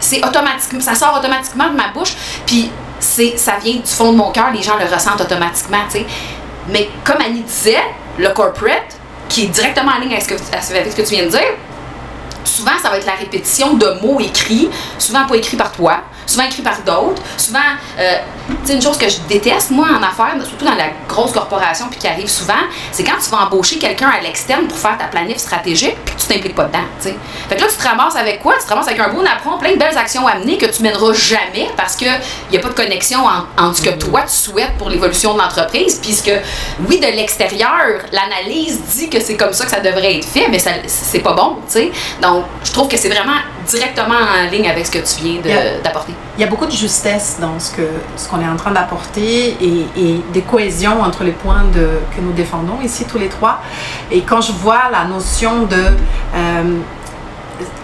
c'est 0.00 0.22
automatique 0.26 0.82
ça 0.82 0.94
sort 0.94 1.16
automatiquement 1.18 1.68
de 1.70 1.76
ma 1.76 1.88
bouche 1.94 2.12
puis 2.46 2.70
c'est 2.98 3.38
ça 3.38 3.52
vient 3.62 3.76
du 3.76 3.86
fond 3.90 4.12
de 4.12 4.16
mon 4.18 4.30
cœur 4.32 4.50
les 4.52 4.60
gens 4.62 4.76
le 4.76 4.92
ressentent 4.92 5.20
automatiquement 5.22 5.84
tu 5.90 5.98
sais 6.00 6.06
mais 6.68 6.90
comme 7.04 7.20
Annie 7.24 7.42
disait 7.42 7.82
le 8.18 8.28
corporate 8.30 8.96
qui 9.32 9.44
est 9.44 9.48
directement 9.48 9.92
en 9.92 9.98
ligne 9.98 10.12
avec 10.12 10.22
ce 10.22 10.28
que, 10.28 10.34
avec 10.52 10.92
ce 10.92 10.96
que 10.96 11.02
tu 11.02 11.14
viens 11.14 11.24
de 11.24 11.30
dire 11.30 11.40
souvent, 12.44 12.72
ça 12.82 12.90
va 12.90 12.98
être 12.98 13.06
la 13.06 13.14
répétition 13.14 13.74
de 13.74 13.86
mots 14.02 14.20
écrits, 14.20 14.68
souvent 14.98 15.26
pas 15.26 15.36
écrits 15.36 15.56
par 15.56 15.72
toi, 15.72 16.00
souvent 16.32 16.44
écrits 16.44 16.62
par 16.62 16.78
d'autres. 16.80 17.22
Souvent, 17.36 17.58
euh, 17.98 18.18
une 18.68 18.82
chose 18.82 18.98
que 18.98 19.08
je 19.08 19.18
déteste, 19.28 19.70
moi, 19.70 19.88
en 19.88 20.02
affaires, 20.02 20.34
surtout 20.44 20.64
dans 20.64 20.74
la 20.74 20.88
grosse 21.08 21.32
corporation, 21.32 21.86
puis 21.90 21.98
qui 21.98 22.08
arrive 22.08 22.28
souvent, 22.28 22.54
c'est 22.90 23.04
quand 23.04 23.18
tu 23.22 23.30
vas 23.30 23.44
embaucher 23.44 23.78
quelqu'un 23.78 24.08
à 24.08 24.20
l'externe 24.20 24.66
pour 24.66 24.78
faire 24.78 24.96
ta 24.98 25.06
planif 25.06 25.38
stratégique, 25.38 25.96
puis 26.04 26.14
tu 26.16 26.26
t'impliques 26.26 26.54
pas 26.54 26.64
dedans, 26.64 26.84
tu. 27.00 27.08
Fait 27.48 27.56
que 27.56 27.60
là, 27.60 27.66
tu 27.68 27.76
te 27.76 27.86
ramasses 27.86 28.16
avec 28.16 28.40
quoi? 28.40 28.54
Tu 28.58 28.64
te 28.64 28.68
ramasses 28.68 28.88
avec 28.88 29.00
un 29.00 29.08
beau 29.08 29.22
napperon, 29.22 29.58
plein 29.58 29.72
de 29.72 29.78
belles 29.78 29.96
actions 29.96 30.26
à 30.26 30.36
mener 30.36 30.58
que 30.58 30.66
tu 30.66 30.82
mèneras 30.82 31.12
jamais 31.12 31.70
parce 31.76 31.96
qu'il 31.96 32.20
n'y 32.50 32.56
a 32.56 32.60
pas 32.60 32.68
de 32.68 32.74
connexion 32.74 33.20
entre 33.58 33.76
ce 33.76 33.82
que 33.82 33.90
toi, 33.90 34.22
tu 34.22 34.34
souhaites 34.34 34.76
pour 34.78 34.88
l'évolution 34.88 35.34
de 35.34 35.38
l'entreprise, 35.38 35.98
puisque, 36.00 36.32
oui, 36.88 36.98
de 36.98 37.06
l'extérieur, 37.06 38.00
l'analyse 38.12 38.80
dit 38.96 39.08
que 39.08 39.20
c'est 39.20 39.36
comme 39.36 39.52
ça 39.52 39.64
que 39.64 39.70
ça 39.70 39.80
devrait 39.80 40.16
être 40.16 40.28
fait, 40.28 40.48
mais 40.48 40.58
c'est 40.86 41.20
pas 41.20 41.34
bon, 41.34 41.58
tu. 41.70 41.90
Donc, 42.20 42.44
je 42.64 42.72
trouve 42.72 42.88
que 42.88 42.96
c'est 42.96 43.08
vraiment 43.08 43.38
directement 43.66 44.14
en 44.14 44.50
ligne 44.50 44.68
avec 44.68 44.86
ce 44.86 44.90
que 44.90 44.98
tu 44.98 45.22
viens 45.22 45.40
d'apporter. 45.82 46.12
Il 46.36 46.40
y 46.40 46.44
a 46.44 46.46
beaucoup 46.46 46.66
de 46.66 46.72
justesse 46.72 47.38
dans 47.40 47.58
ce 47.60 47.72
que 47.72 47.88
ce 48.16 48.28
qu'on 48.28 48.40
est 48.40 48.48
en 48.48 48.56
train 48.56 48.72
d'apporter 48.72 49.56
et, 49.60 49.86
et 49.96 50.20
des 50.32 50.42
cohésions 50.42 51.02
entre 51.02 51.24
les 51.24 51.32
points 51.32 51.64
de, 51.72 52.00
que 52.14 52.20
nous 52.20 52.32
défendons 52.32 52.80
ici 52.82 53.04
tous 53.04 53.18
les 53.18 53.28
trois. 53.28 53.60
Et 54.10 54.22
quand 54.22 54.40
je 54.40 54.52
vois 54.52 54.84
la 54.90 55.04
notion 55.04 55.64
de 55.64 55.76
euh, 56.34 56.78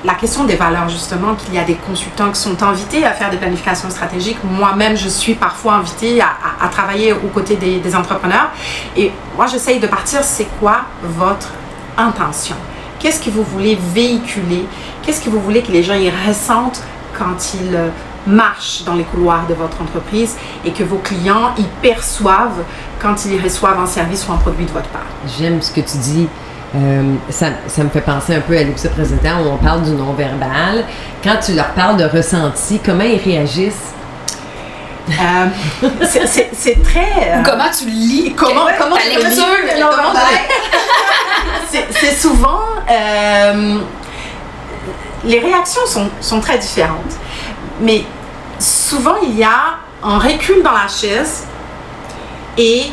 la 0.05 0.15
question 0.15 0.45
des 0.45 0.57
valeurs, 0.57 0.89
justement, 0.89 1.35
qu'il 1.35 1.55
y 1.55 1.59
a 1.59 1.65
des 1.65 1.75
consultants 1.75 2.31
qui 2.31 2.41
sont 2.41 2.63
invités 2.63 3.05
à 3.05 3.13
faire 3.13 3.31
des 3.31 3.37
planifications 3.37 3.91
stratégiques. 3.91 4.39
Moi-même, 4.45 4.97
je 4.97 5.09
suis 5.09 5.35
parfois 5.35 5.75
invitée 5.75 6.21
à, 6.21 6.31
à, 6.61 6.69
travailler 6.69 7.13
aux 7.13 7.29
côtés 7.29 7.57
des, 7.57 7.79
des 7.79 7.97
entrepreneurs. 7.97 8.51
Et 8.97 9.13
moi, 9.37 9.47
j'essaye 9.47 9.79
de 9.79 9.87
partir, 9.87 10.23
c'est 10.23 10.49
quoi 10.59 10.83
votre 11.03 11.49
intention? 11.97 12.57
Qu'est-ce 12.99 13.23
que 13.23 13.31
vous 13.31 13.45
voulez 13.45 13.79
véhiculer? 13.95 14.65
Qu'est-ce 15.03 15.25
que 15.25 15.31
vous 15.31 15.41
voulez 15.41 15.63
que 15.63 15.71
les 15.71 15.83
gens 15.83 15.95
y 15.95 16.11
ressentent 16.11 16.83
quand 17.17 17.55
ils 17.55 17.75
euh, 17.75 17.89
marchent 18.27 18.83
dans 18.85 18.95
les 18.95 19.05
couloirs 19.05 19.47
de 19.49 19.55
votre 19.55 19.81
entreprise 19.81 20.37
et 20.65 20.73
que 20.73 20.83
vos 20.83 20.99
clients 20.99 21.55
y 21.59 21.65
perçoivent 21.81 22.65
quand 23.01 23.25
ils 23.25 23.41
reçoivent 23.41 23.79
un 23.79 23.87
service 23.87 24.27
ou 24.29 24.33
un 24.33 24.37
produit 24.37 24.67
de 24.67 24.73
votre 24.73 24.89
part? 24.89 25.07
J'aime 25.39 25.63
ce 25.63 25.71
que 25.71 25.81
tu 25.81 25.99
dis. 25.99 26.29
Euh, 26.75 27.15
ça, 27.31 27.47
ça, 27.67 27.83
me 27.83 27.89
fait 27.89 28.03
penser 28.03 28.35
un 28.35 28.41
peu 28.41 28.57
à 28.57 28.63
l'épisode 28.63 28.93
précédent 28.93 29.43
où 29.43 29.49
on 29.49 29.57
parle 29.57 29.83
du 29.83 29.93
non-verbal. 29.93 30.85
Quand 31.25 31.37
tu 31.43 31.55
leur 31.55 31.71
parles 31.71 31.97
de 31.97 32.05
ressenti, 32.05 32.79
comment 32.85 33.05
ils 33.05 33.19
réagissent? 33.19 33.95
Euh, 35.09 35.47
c'est 36.03 36.83
très. 36.83 37.33
Euh, 37.33 37.43
comment 37.45 37.71
tu 37.77 37.87
lis? 37.87 38.35
Comment, 38.37 38.67
comment 38.79 38.97
tu 38.97 39.09
lis 39.09 39.41
C'est 41.91 42.13
souvent. 42.13 42.61
Euh, 42.91 43.79
les 45.25 45.39
réactions 45.41 45.87
sont, 45.87 46.09
sont, 46.21 46.41
très 46.41 46.59
différentes. 46.59 47.17
Mais 47.81 48.05
souvent, 48.59 49.17
il 49.23 49.37
y 49.37 49.45
a 49.45 49.77
un 50.03 50.19
recul 50.19 50.63
dans 50.63 50.73
la 50.73 50.89
chaise 50.89 51.47
et 52.57 52.85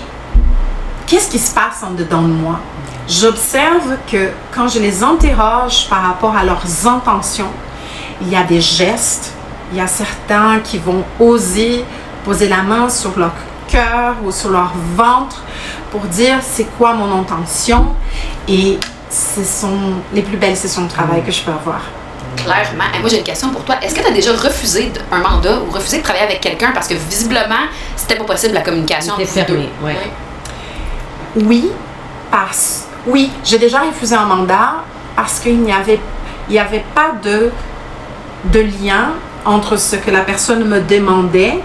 qu'est-ce 1.07 1.29
qui 1.29 1.39
se 1.39 1.53
passe 1.53 1.83
en 1.83 1.91
dedans 1.91 2.23
de 2.23 2.33
moi? 2.33 2.59
J'observe 3.07 3.97
que 4.11 4.31
quand 4.53 4.67
je 4.67 4.79
les 4.79 5.03
interroge 5.03 5.87
par 5.89 6.01
rapport 6.01 6.35
à 6.35 6.43
leurs 6.43 6.87
intentions, 6.87 7.51
il 8.21 8.29
y 8.29 8.35
a 8.35 8.43
des 8.43 8.61
gestes, 8.61 9.33
il 9.71 9.77
y 9.77 9.81
a 9.81 9.87
certains 9.87 10.59
qui 10.63 10.79
vont 10.79 11.03
oser 11.19 11.85
poser 12.25 12.49
la 12.49 12.63
main 12.63 12.89
sur 12.89 13.17
leur 13.17 13.33
cœur 13.67 14.15
ou 14.23 14.31
sur 14.31 14.49
leur 14.49 14.73
ventre 14.95 15.43
pour 15.91 16.01
dire 16.01 16.37
c'est 16.41 16.65
quoi 16.77 16.93
mon 16.93 17.21
intention 17.21 17.87
et 18.47 18.77
ce 19.09 19.43
sont 19.43 19.93
les 20.13 20.21
plus 20.21 20.37
belles 20.37 20.57
sessions 20.57 20.83
de 20.83 20.89
travail 20.89 21.23
que 21.23 21.31
je 21.31 21.41
peux 21.41 21.51
avoir. 21.51 21.81
Clairement. 22.35 22.83
Et 22.93 22.99
moi, 22.99 23.09
j'ai 23.09 23.19
une 23.19 23.23
question 23.23 23.49
pour 23.49 23.63
toi. 23.63 23.75
Est-ce 23.81 23.95
que 23.95 24.01
tu 24.01 24.07
as 24.07 24.11
déjà 24.11 24.33
refusé 24.33 24.91
un 25.11 25.19
mandat 25.19 25.59
ou 25.59 25.71
refusé 25.71 25.99
de 25.99 26.03
travailler 26.03 26.25
avec 26.25 26.41
quelqu'un 26.41 26.71
parce 26.73 26.87
que 26.87 26.95
visiblement, 26.95 27.65
c'était 27.95 28.15
pas 28.15 28.25
possible 28.25 28.53
la 28.53 28.61
communication 28.61 29.13
entre 29.13 29.25
fermé, 29.25 29.69
oui. 29.83 29.93
Oui, 31.37 31.71
parce 32.29 32.85
oui, 33.07 33.31
j'ai 33.43 33.59
déjà 33.59 33.81
refusé 33.81 34.15
un 34.15 34.25
mandat 34.25 34.83
parce 35.15 35.39
qu'il 35.39 35.59
n'y 35.61 35.71
avait, 35.71 35.99
il 36.49 36.55
y 36.55 36.59
avait 36.59 36.83
pas 36.93 37.11
de, 37.23 37.51
de 38.45 38.59
lien 38.59 39.11
entre 39.45 39.77
ce 39.77 39.95
que 39.95 40.09
la 40.11 40.21
personne 40.21 40.65
me 40.65 40.81
demandait 40.81 41.59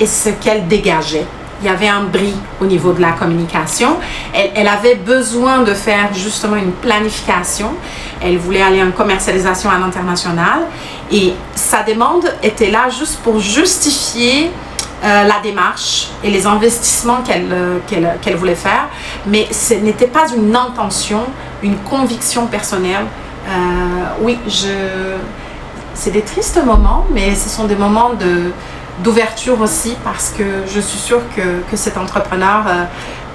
et 0.00 0.06
ce 0.06 0.30
qu'elle 0.30 0.66
dégageait. 0.68 1.26
Il 1.62 1.66
y 1.66 1.70
avait 1.70 1.88
un 1.88 2.02
bris 2.02 2.34
au 2.60 2.66
niveau 2.66 2.92
de 2.92 3.00
la 3.00 3.12
communication. 3.12 3.96
Elle, 4.34 4.68
avait 4.68 4.96
besoin 4.96 5.60
de 5.60 5.72
faire 5.72 6.12
justement 6.12 6.56
une 6.56 6.72
planification. 6.72 7.70
Elle 8.22 8.36
voulait 8.36 8.60
aller 8.60 8.82
en 8.82 8.90
commercialisation 8.90 9.70
à 9.70 9.78
l'international. 9.78 10.66
Et 11.10 11.32
sa 11.54 11.82
demande 11.82 12.30
était 12.42 12.70
là 12.70 12.90
juste 12.90 13.20
pour 13.20 13.40
justifier 13.40 14.50
euh, 15.02 15.24
la 15.24 15.40
démarche 15.42 16.08
et 16.22 16.30
les 16.30 16.46
investissements 16.46 17.22
qu'elle 17.22 17.48
euh, 17.50 17.78
qu'elle 17.88 18.36
voulait 18.36 18.54
faire. 18.54 18.88
Mais 19.26 19.46
ce 19.50 19.74
n'était 19.74 20.08
pas 20.08 20.26
une 20.36 20.54
intention, 20.54 21.20
une 21.62 21.76
conviction 21.78 22.46
personnelle. 22.46 23.06
Euh, 23.48 23.50
oui, 24.20 24.38
je... 24.46 25.16
c'est 25.94 26.10
des 26.10 26.22
tristes 26.22 26.62
moments, 26.64 27.06
mais 27.12 27.34
ce 27.34 27.48
sont 27.48 27.64
des 27.64 27.76
moments 27.76 28.10
de 28.14 28.52
d'ouverture 29.02 29.60
aussi 29.60 29.96
parce 30.04 30.30
que 30.36 30.44
je 30.66 30.80
suis 30.80 30.98
sûre 30.98 31.22
que, 31.34 31.62
que 31.70 31.76
cet 31.76 31.96
entrepreneur, 31.98 32.64
euh, 32.66 32.84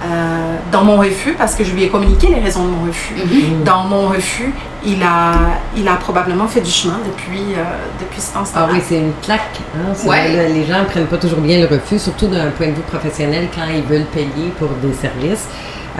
euh, 0.03 0.55
dans 0.71 0.83
mon 0.83 0.97
refus, 0.97 1.33
parce 1.33 1.53
que 1.53 1.63
je 1.63 1.73
lui 1.73 1.83
ai 1.83 1.89
communiqué 1.89 2.27
les 2.27 2.39
raisons 2.39 2.65
de 2.65 2.69
mon 2.69 2.87
refus, 2.87 3.13
mhm. 3.13 3.63
dans 3.63 3.83
mon 3.83 4.07
refus, 4.07 4.51
il 4.83 5.03
a, 5.03 5.33
il 5.77 5.87
a 5.87 5.95
probablement 5.95 6.47
fait 6.47 6.61
du 6.61 6.71
chemin 6.71 6.99
depuis, 7.05 7.53
euh, 7.55 7.63
depuis 7.99 8.19
ce 8.19 8.33
temps 8.33 8.43
Ah 8.55 8.67
oui, 8.71 8.79
c'est 8.87 8.97
une 8.97 9.13
claque. 9.21 9.59
Hein? 9.75 9.93
les 10.25 10.65
gens 10.65 10.79
ne 10.79 10.85
prennent 10.85 11.05
pas 11.05 11.17
toujours 11.17 11.39
bien 11.39 11.59
le 11.59 11.67
refus, 11.67 11.99
surtout 11.99 12.27
d'un 12.27 12.49
point 12.49 12.67
de 12.67 12.73
vue 12.73 12.81
professionnel 12.81 13.49
quand 13.53 13.61
ils 13.71 13.83
veulent 13.83 14.05
payer 14.05 14.49
pour 14.57 14.69
des 14.81 14.93
services. 14.93 15.47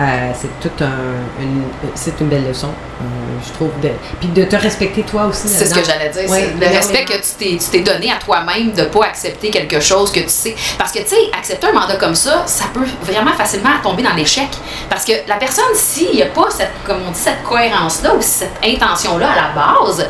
Euh, 0.02 0.32
c'est 0.34 0.60
tout 0.60 0.84
un, 0.84 1.40
une, 1.40 1.62
c'est 1.94 2.20
une 2.20 2.26
belle 2.26 2.48
leçon, 2.48 2.70
euh, 3.00 3.04
je 3.46 3.52
trouve. 3.52 3.70
De, 3.80 3.90
puis 4.18 4.28
de 4.28 4.44
te 4.44 4.56
respecter 4.56 5.02
toi 5.02 5.26
aussi. 5.26 5.46
C'est 5.48 5.66
ce 5.66 5.74
que 5.74 5.84
j'allais 5.84 6.08
dire. 6.08 6.22
le 6.28 6.66
respect 6.66 7.04
que 7.04 7.12
tu 7.12 7.58
t'es, 7.70 7.80
donné 7.80 8.10
à 8.10 8.16
toi-même 8.16 8.72
de 8.72 8.84
pas 8.84 9.04
accepter 9.06 9.50
quelque 9.50 9.80
chose 9.80 10.10
que 10.10 10.20
tu 10.20 10.28
sais. 10.28 10.56
Parce 10.76 10.90
que, 10.90 10.98
tu 11.00 11.08
sais, 11.08 11.16
accepter 11.36 11.68
un 11.68 11.72
mandat 11.72 11.96
comme 11.96 12.16
ça, 12.16 12.42
ça 12.46 12.64
peut 12.74 12.86
vraiment 13.02 13.32
facilement 13.34 13.70
tomber 13.82 14.02
dans 14.02 14.14
l'échec. 14.14 14.48
Parce 14.88 15.04
que 15.04 15.12
la 15.28 15.36
personne, 15.36 15.74
s'il 15.74 16.14
n'y 16.14 16.22
a 16.22 16.26
pas 16.26 16.50
cette, 16.50 16.72
comme 16.84 16.98
on 17.06 17.10
dit, 17.10 17.20
cette 17.20 17.42
cohérence-là 17.44 18.14
ou 18.16 18.22
cette 18.22 18.58
intention-là 18.64 19.30
à 19.30 19.36
la 19.36 19.48
base, 19.54 20.08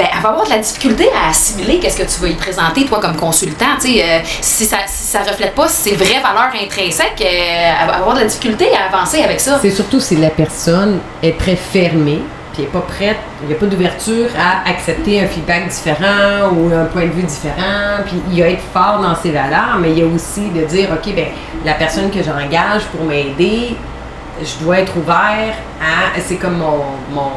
ben, 0.00 0.08
elle 0.10 0.22
va 0.22 0.30
avoir 0.30 0.46
de 0.46 0.50
la 0.50 0.58
difficulté 0.58 1.10
à 1.14 1.28
assimiler 1.28 1.78
qu'est-ce 1.78 1.98
que 1.98 2.10
tu 2.10 2.20
vas 2.20 2.28
y 2.28 2.34
présenter, 2.34 2.86
toi, 2.86 3.00
comme 3.00 3.16
consultant. 3.16 3.76
Euh, 3.84 4.18
si 4.40 4.64
ça 4.64 4.78
ne 4.78 5.28
reflète 5.28 5.54
pas 5.54 5.68
ses 5.68 5.94
vraies 5.94 6.22
valeurs 6.22 6.52
intrinsèques, 6.54 7.20
euh, 7.20 7.72
elle 7.82 7.86
va 7.86 7.96
avoir 7.96 8.14
de 8.14 8.20
la 8.20 8.26
difficulté 8.26 8.68
à 8.74 8.94
avancer 8.94 9.22
avec 9.22 9.40
ça. 9.40 9.58
C'est 9.60 9.70
surtout 9.70 10.00
si 10.00 10.16
la 10.16 10.30
personne 10.30 11.00
est 11.22 11.38
très 11.38 11.54
fermée, 11.54 12.22
puis 12.54 12.62
n'est 12.62 12.68
pas 12.68 12.80
prête, 12.80 13.18
il 13.42 13.48
n'y 13.48 13.52
a 13.52 13.56
pas 13.58 13.66
d'ouverture 13.66 14.28
à 14.38 14.70
accepter 14.70 15.20
un 15.20 15.26
feedback 15.26 15.68
différent 15.68 16.48
ou 16.54 16.72
un 16.74 16.86
point 16.86 17.04
de 17.04 17.12
vue 17.12 17.22
différent, 17.22 18.00
puis 18.06 18.16
il 18.30 18.38
y 18.38 18.42
a 18.42 18.48
être 18.48 18.64
fort 18.72 19.00
dans 19.02 19.14
ses 19.14 19.32
valeurs, 19.32 19.76
mais 19.80 19.90
il 19.90 19.98
y 19.98 20.02
a 20.02 20.06
aussi 20.06 20.48
de 20.48 20.64
dire, 20.64 20.88
OK, 20.92 21.14
ben 21.14 21.26
la 21.66 21.74
personne 21.74 22.10
que 22.10 22.22
j'engage 22.22 22.84
pour 22.86 23.04
m'aider, 23.04 23.76
je 24.42 24.64
dois 24.64 24.78
être 24.78 24.96
ouvert 24.96 25.54
à... 25.78 26.18
C'est 26.26 26.36
comme 26.36 26.56
mon, 26.56 26.84
mon 27.12 27.32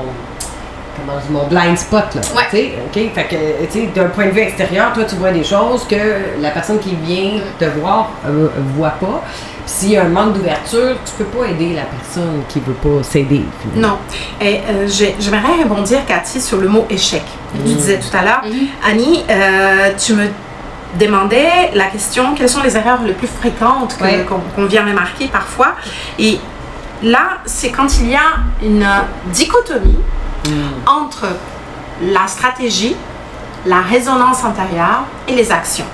comment 0.96 1.20
je 1.20 1.28
dis, 1.28 1.34
mon 1.34 1.48
blind 1.48 1.78
spot, 1.78 2.16
là. 2.16 2.22
Ouais. 2.36 2.44
Tu 2.50 2.58
sais, 2.58 2.74
OK? 2.86 3.14
Fait 3.14 3.24
que, 3.26 3.66
tu 3.66 3.80
sais, 3.80 3.90
d'un 3.94 4.08
point 4.08 4.28
de 4.28 4.32
vue 4.32 4.42
extérieur, 4.42 4.94
toi, 4.94 5.04
tu 5.06 5.16
vois 5.16 5.32
des 5.32 5.44
choses 5.44 5.86
que 5.88 6.42
la 6.42 6.52
personne 6.52 6.80
qui 6.80 6.96
vient 6.96 7.40
te 7.60 7.66
voir 7.66 8.12
ne 8.28 8.46
euh, 8.46 8.50
voit 8.76 8.92
pas. 8.92 9.24
S'il 9.66 9.92
y 9.92 9.98
a 9.98 10.04
un 10.04 10.10
manque 10.10 10.34
d'ouverture, 10.34 10.98
tu 11.06 11.12
peux 11.18 11.38
pas 11.38 11.48
aider 11.48 11.74
la 11.74 11.84
personne 11.84 12.42
qui 12.50 12.60
veut 12.60 12.74
pas 12.74 13.02
s'aider. 13.02 13.44
Non. 13.76 13.98
Et 14.42 14.60
euh, 14.70 14.88
j'aimerais 14.88 15.64
rebondir, 15.64 16.06
Cathy, 16.06 16.42
sur 16.42 16.58
le 16.58 16.68
mot 16.68 16.86
échec. 16.90 17.24
Tu 17.54 17.62
mm. 17.62 17.76
disais 17.76 18.00
tout 18.00 18.16
à 18.16 18.24
l'heure, 18.24 18.42
mm-hmm. 18.46 18.92
Annie, 18.92 19.24
euh, 19.30 19.92
tu 19.98 20.14
me 20.14 20.28
demandais 21.00 21.72
la 21.74 21.86
question 21.86 22.36
quelles 22.36 22.50
sont 22.50 22.62
les 22.62 22.76
erreurs 22.76 23.02
les 23.04 23.14
plus 23.14 23.28
fréquentes 23.28 23.98
qu'on 24.56 24.66
vient 24.66 24.86
remarquer 24.86 25.28
parfois? 25.28 25.76
Et 26.20 26.38
là, 27.02 27.38
c'est 27.46 27.70
quand 27.70 27.88
il 28.00 28.10
y 28.10 28.16
a 28.16 28.38
une 28.62 28.88
dichotomie 29.32 29.98
Mm. 30.48 30.88
entre 30.88 31.28
la 32.02 32.28
stratégie, 32.28 32.96
la 33.66 33.82
résonance 33.82 34.44
intérieure 34.44 35.04
et 35.28 35.34
les 35.34 35.52
actions. 35.52 35.86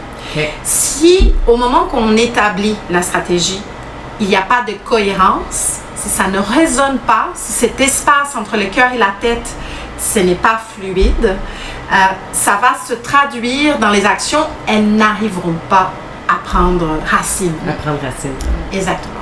Si 0.63 1.33
au 1.47 1.55
moment 1.57 1.85
qu'on 1.85 2.15
établit 2.15 2.75
la 2.89 3.01
stratégie, 3.01 3.61
il 4.19 4.27
n'y 4.27 4.35
a 4.35 4.41
pas 4.41 4.63
de 4.67 4.73
cohérence, 4.85 5.79
si 5.95 6.09
ça 6.09 6.27
ne 6.27 6.39
résonne 6.39 6.97
pas, 6.99 7.29
si 7.35 7.51
cet 7.51 7.79
espace 7.79 8.35
entre 8.35 8.57
le 8.57 8.65
cœur 8.65 8.91
et 8.93 8.97
la 8.97 9.13
tête, 9.19 9.47
ce 9.97 10.19
n'est 10.19 10.35
pas 10.35 10.59
fluide, 10.75 11.35
euh, 11.91 11.95
ça 12.31 12.59
va 12.61 12.75
se 12.87 12.93
traduire 12.93 13.79
dans 13.79 13.89
les 13.89 14.05
actions, 14.05 14.45
elles 14.67 14.87
n'arriveront 14.87 15.55
pas 15.69 15.91
à 16.27 16.35
prendre 16.43 16.87
racine. 17.09 17.53
À 17.67 17.73
prendre 17.73 17.99
racine. 18.01 18.33
Exactement. 18.71 19.15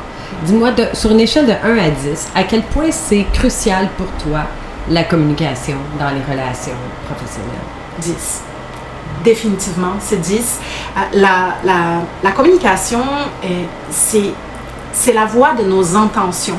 Dis-moi, 0.43 0.69
sur 0.93 1.12
une 1.12 1.22
échelle 1.22 1.48
de 1.48 1.53
1 1.53 1.77
à 1.77 1.89
10, 1.89 2.27
à 2.36 2.43
quel 2.43 2.63
point 2.63 2.91
c'est 2.91 3.25
crucial 3.34 3.89
pour 3.98 4.07
toi 4.24 4.41
la 4.89 5.03
communication 5.03 5.77
dans 6.00 6.10
les 6.10 6.22
relations 6.22 6.77
professionnelles? 7.06 7.50
10. 8.00 8.41
Définitivement, 9.24 9.94
c'est 10.00 10.22
10. 10.22 10.60
Euh, 10.98 11.00
La, 11.13 11.56
la, 11.63 12.01
la 12.24 12.32
communication, 12.32 13.01
c'est 13.91 15.13
la 15.13 15.25
voix 15.25 15.53
de 15.53 15.63
nos 15.63 15.96
intentions. 15.96 16.58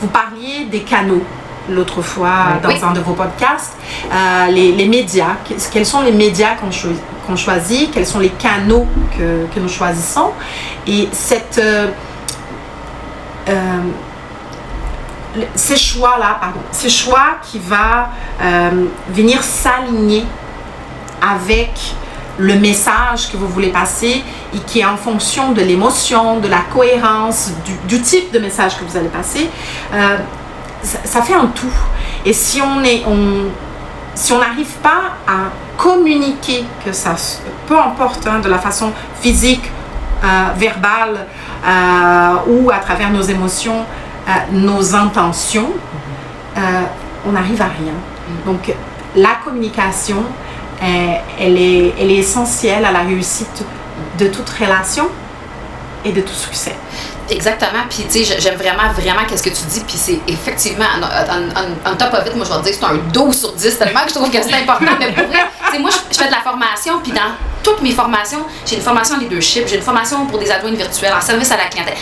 Vous 0.00 0.08
parliez 0.08 0.66
des 0.70 0.80
canaux 0.80 1.22
l'autre 1.70 2.02
fois 2.02 2.58
Oui. 2.62 2.78
dans 2.78 2.86
un 2.88 2.92
de 2.92 3.00
vos 3.00 3.14
podcasts, 3.14 3.76
Euh, 4.12 4.46
les, 4.50 4.72
les 4.72 4.86
médias. 4.86 5.36
Que- 5.48 5.54
Quels 5.72 5.86
sont 5.86 6.02
les 6.02 6.12
médias 6.12 6.54
qu'on 6.56 6.70
choi- 6.70 6.90
qu'on 7.26 7.36
choisit? 7.36 7.90
Quels 7.90 8.06
sont 8.06 8.18
les 8.20 8.28
canaux 8.30 8.86
que, 9.16 9.46
que 9.52 9.60
nous 9.60 9.68
choisissons? 9.68 10.30
Et 10.86 11.08
cette, 11.12 11.58
euh, 11.58 11.88
euh, 13.48 13.52
ces 15.54 15.76
choix-là, 15.76 16.38
pardon, 16.40 16.60
ces 16.70 16.88
choix 16.88 17.38
qui 17.42 17.58
va 17.58 18.10
euh, 18.40 18.86
venir 19.08 19.42
s'aligner 19.42 20.24
avec 21.20 21.94
le 22.38 22.54
message 22.56 23.30
que 23.30 23.36
vous 23.36 23.46
voulez 23.46 23.68
passer 23.68 24.22
et 24.52 24.58
qui 24.58 24.80
est 24.80 24.84
en 24.84 24.96
fonction 24.96 25.52
de 25.52 25.60
l'émotion, 25.60 26.40
de 26.40 26.48
la 26.48 26.60
cohérence, 26.72 27.52
du, 27.86 28.00
type 28.00 28.32
de 28.32 28.38
message 28.38 28.76
que 28.76 28.84
vous 28.84 28.96
allez 28.96 29.08
passer, 29.08 29.48
euh, 29.92 30.16
ça, 30.82 31.22
fait 31.22 31.34
un 31.34 31.46
tout. 31.46 31.72
Et 32.24 32.32
si 32.32 32.60
on 32.60 32.82
est, 32.82 33.02
on, 33.06 33.50
si 34.14 34.32
on 34.32 34.38
n'arrive 34.38 34.74
pas 34.82 35.14
à 35.26 35.50
communiquer 35.76 36.64
que 36.84 36.92
ça, 36.92 37.14
peu 37.66 37.78
importe, 37.78 38.26
hein, 38.26 38.40
de 38.40 38.48
la 38.48 38.58
façon 38.58 38.92
physique, 39.20 39.70
euh, 40.22 40.26
verbale 40.56 41.26
ou 42.46 42.70
à 42.70 42.76
travers 42.76 43.10
nos 43.10 43.22
émotions, 43.22 43.84
nos 44.52 44.94
intentions, 44.94 45.70
euh, 46.56 46.60
on 47.26 47.32
n'arrive 47.32 47.60
à 47.60 47.66
rien. 47.66 47.94
Donc 48.46 48.74
la 49.16 49.36
communication, 49.44 50.24
euh, 50.82 50.86
elle, 51.38 51.58
est, 51.58 51.94
elle 51.98 52.10
est 52.10 52.16
essentielle 52.16 52.84
à 52.84 52.92
la 52.92 53.00
réussite 53.00 53.64
de 54.18 54.26
toute 54.26 54.48
relation 54.50 55.08
et 56.04 56.12
de 56.12 56.20
tout 56.20 56.34
succès. 56.34 56.74
Exactement. 57.30 57.84
Puis, 57.88 58.04
tu 58.10 58.24
sais, 58.24 58.38
j'aime 58.38 58.56
vraiment, 58.56 58.92
vraiment 58.92 59.24
qu'est-ce 59.26 59.42
que 59.42 59.48
tu 59.48 59.64
dis. 59.64 59.80
Puis, 59.80 59.96
c'est 59.96 60.20
effectivement, 60.28 60.84
en, 61.86 61.96
top 61.96 62.12
of 62.12 62.26
it, 62.26 62.36
moi, 62.36 62.44
je 62.44 62.52
vais 62.52 62.58
te 62.58 62.64
dire 62.64 62.74
c'est 62.78 62.84
un 62.84 62.96
12 63.12 63.38
sur 63.38 63.52
10, 63.52 63.78
tellement 63.78 64.00
que 64.02 64.10
je 64.10 64.14
trouve 64.14 64.30
que 64.30 64.42
c'est 64.42 64.54
important. 64.54 64.92
Mais 64.98 65.12
pour 65.12 65.26
vrai, 65.26 65.48
moi, 65.80 65.90
je, 65.90 66.18
fais 66.18 66.26
de 66.26 66.32
la 66.32 66.40
formation. 66.40 67.00
Puis, 67.02 67.12
dans 67.12 67.32
toutes 67.62 67.80
mes 67.80 67.92
formations, 67.92 68.44
j'ai 68.66 68.76
une 68.76 68.82
formation 68.82 69.16
en 69.16 69.20
leadership, 69.20 69.66
j'ai 69.66 69.76
une 69.76 69.82
formation 69.82 70.26
pour 70.26 70.38
des 70.38 70.50
adjoints 70.50 70.72
virtuels, 70.72 71.14
en 71.16 71.20
service 71.22 71.50
à 71.50 71.56
la 71.56 71.64
clientèle. 71.64 71.96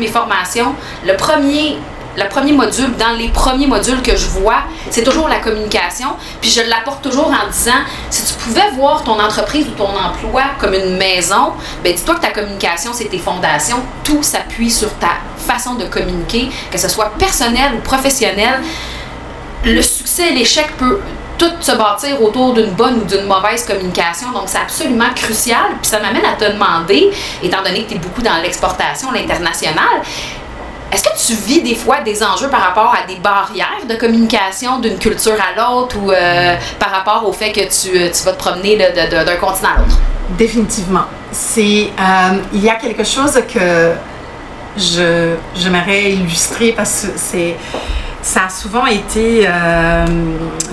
Mes 0.00 0.08
formations, 0.08 0.74
le 1.04 1.16
premier. 1.16 1.78
Le 2.18 2.26
premier 2.30 2.52
module, 2.52 2.96
dans 2.96 3.10
les 3.10 3.28
premiers 3.28 3.66
modules 3.66 4.00
que 4.00 4.16
je 4.16 4.24
vois, 4.24 4.62
c'est 4.88 5.02
toujours 5.02 5.28
la 5.28 5.38
communication. 5.38 6.08
Puis 6.40 6.48
je 6.48 6.62
l'apporte 6.62 7.02
toujours 7.02 7.26
en 7.26 7.50
disant, 7.52 7.82
si 8.08 8.24
tu 8.24 8.32
pouvais 8.40 8.70
voir 8.70 9.04
ton 9.04 9.20
entreprise 9.20 9.66
ou 9.68 9.72
ton 9.72 9.90
emploi 9.90 10.44
comme 10.58 10.72
une 10.72 10.96
maison, 10.96 11.52
ben 11.84 11.94
dis-toi 11.94 12.14
que 12.14 12.22
ta 12.22 12.30
communication, 12.30 12.92
c'est 12.94 13.10
tes 13.10 13.18
fondations. 13.18 13.82
Tout 14.02 14.22
s'appuie 14.22 14.70
sur 14.70 14.94
ta 14.94 15.10
façon 15.36 15.74
de 15.74 15.84
communiquer, 15.84 16.48
que 16.70 16.78
ce 16.78 16.88
soit 16.88 17.12
personnel 17.18 17.74
ou 17.76 17.80
professionnel. 17.80 18.62
Le 19.66 19.82
succès 19.82 20.28
et 20.30 20.32
l'échec 20.32 20.74
peut 20.78 21.00
tout 21.38 21.52
se 21.60 21.72
bâtir 21.72 22.22
autour 22.22 22.54
d'une 22.54 22.70
bonne 22.70 22.98
ou 22.98 23.04
d'une 23.04 23.26
mauvaise 23.26 23.64
communication. 23.64 24.32
Donc, 24.32 24.44
c'est 24.46 24.58
absolument 24.58 25.12
crucial. 25.14 25.66
Puis 25.80 25.90
ça 25.90 26.00
m'amène 26.00 26.24
à 26.24 26.34
te 26.34 26.50
demander, 26.50 27.10
étant 27.42 27.62
donné 27.62 27.84
que 27.84 27.90
tu 27.90 27.94
es 27.96 27.98
beaucoup 27.98 28.22
dans 28.22 28.36
l'exportation, 28.42 29.10
l'international, 29.12 30.02
est-ce 30.92 31.02
que 31.02 31.26
tu 31.26 31.34
vis 31.34 31.62
des 31.62 31.74
fois 31.74 32.00
des 32.00 32.22
enjeux 32.22 32.48
par 32.48 32.60
rapport 32.60 32.94
à 32.94 33.06
des 33.06 33.16
barrières 33.16 33.84
de 33.88 33.96
communication 33.96 34.78
d'une 34.78 34.98
culture 34.98 35.34
à 35.34 35.58
l'autre 35.58 35.96
ou 35.98 36.10
euh, 36.10 36.56
par 36.78 36.90
rapport 36.90 37.28
au 37.28 37.32
fait 37.32 37.50
que 37.50 37.60
tu, 37.60 37.90
tu 38.10 38.24
vas 38.24 38.32
te 38.32 38.38
promener 38.38 38.76
d'un 38.76 39.36
continent 39.36 39.70
à 39.76 39.80
l'autre? 39.80 39.98
Définitivement. 40.30 41.04
C'est, 41.32 41.90
euh, 41.98 42.38
il 42.52 42.64
y 42.64 42.70
a 42.70 42.76
quelque 42.76 43.04
chose 43.04 43.40
que 43.52 43.92
je, 44.76 45.34
j'aimerais 45.56 46.12
illustrer 46.12 46.72
parce 46.72 47.02
que 47.02 47.08
c'est, 47.16 47.56
ça 48.26 48.46
a 48.46 48.48
souvent 48.50 48.86
été 48.86 49.46
euh, 49.46 50.04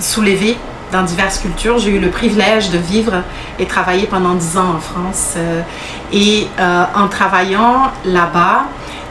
soulevé 0.00 0.56
dans 0.90 1.02
diverses 1.04 1.38
cultures. 1.38 1.78
J'ai 1.78 1.92
eu 1.92 2.00
le 2.00 2.10
privilège 2.10 2.70
de 2.70 2.78
vivre 2.78 3.22
et 3.60 3.66
travailler 3.66 4.08
pendant 4.08 4.34
dix 4.34 4.58
ans 4.58 4.74
en 4.76 4.80
France. 4.80 5.34
euh, 5.36 5.60
et 6.12 6.48
euh, 6.58 6.84
en 6.96 7.06
travaillant 7.06 7.92
là-bas, 8.04 8.64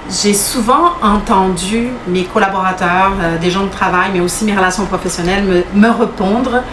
j'ai 0.10 0.34
souvent 0.34 0.92
entendu 1.02 1.88
mes 2.08 2.26
collaborateurs, 2.26 3.14
des 3.40 3.50
gens 3.50 3.64
de 3.64 3.70
travail, 3.70 4.10
mais 4.12 4.20
aussi 4.20 4.44
mes 4.44 4.54
relations 4.54 4.86
professionnelles 4.86 5.46
me, 5.46 5.64
me 5.74 5.90
répondre. 5.90 6.64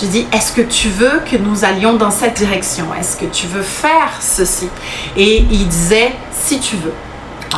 Je 0.00 0.06
dis, 0.06 0.28
est-ce 0.32 0.52
que 0.52 0.62
tu 0.62 0.88
veux 0.90 1.20
que 1.28 1.36
nous 1.36 1.64
allions 1.64 1.94
dans 1.94 2.12
cette 2.12 2.36
direction? 2.36 2.86
Est-ce 2.98 3.16
que 3.16 3.24
tu 3.24 3.48
veux 3.48 3.62
faire 3.62 4.12
ceci? 4.20 4.68
Et 5.16 5.38
ils 5.50 5.66
disaient, 5.66 6.14
si 6.30 6.60
tu 6.60 6.76
veux. 6.76 6.94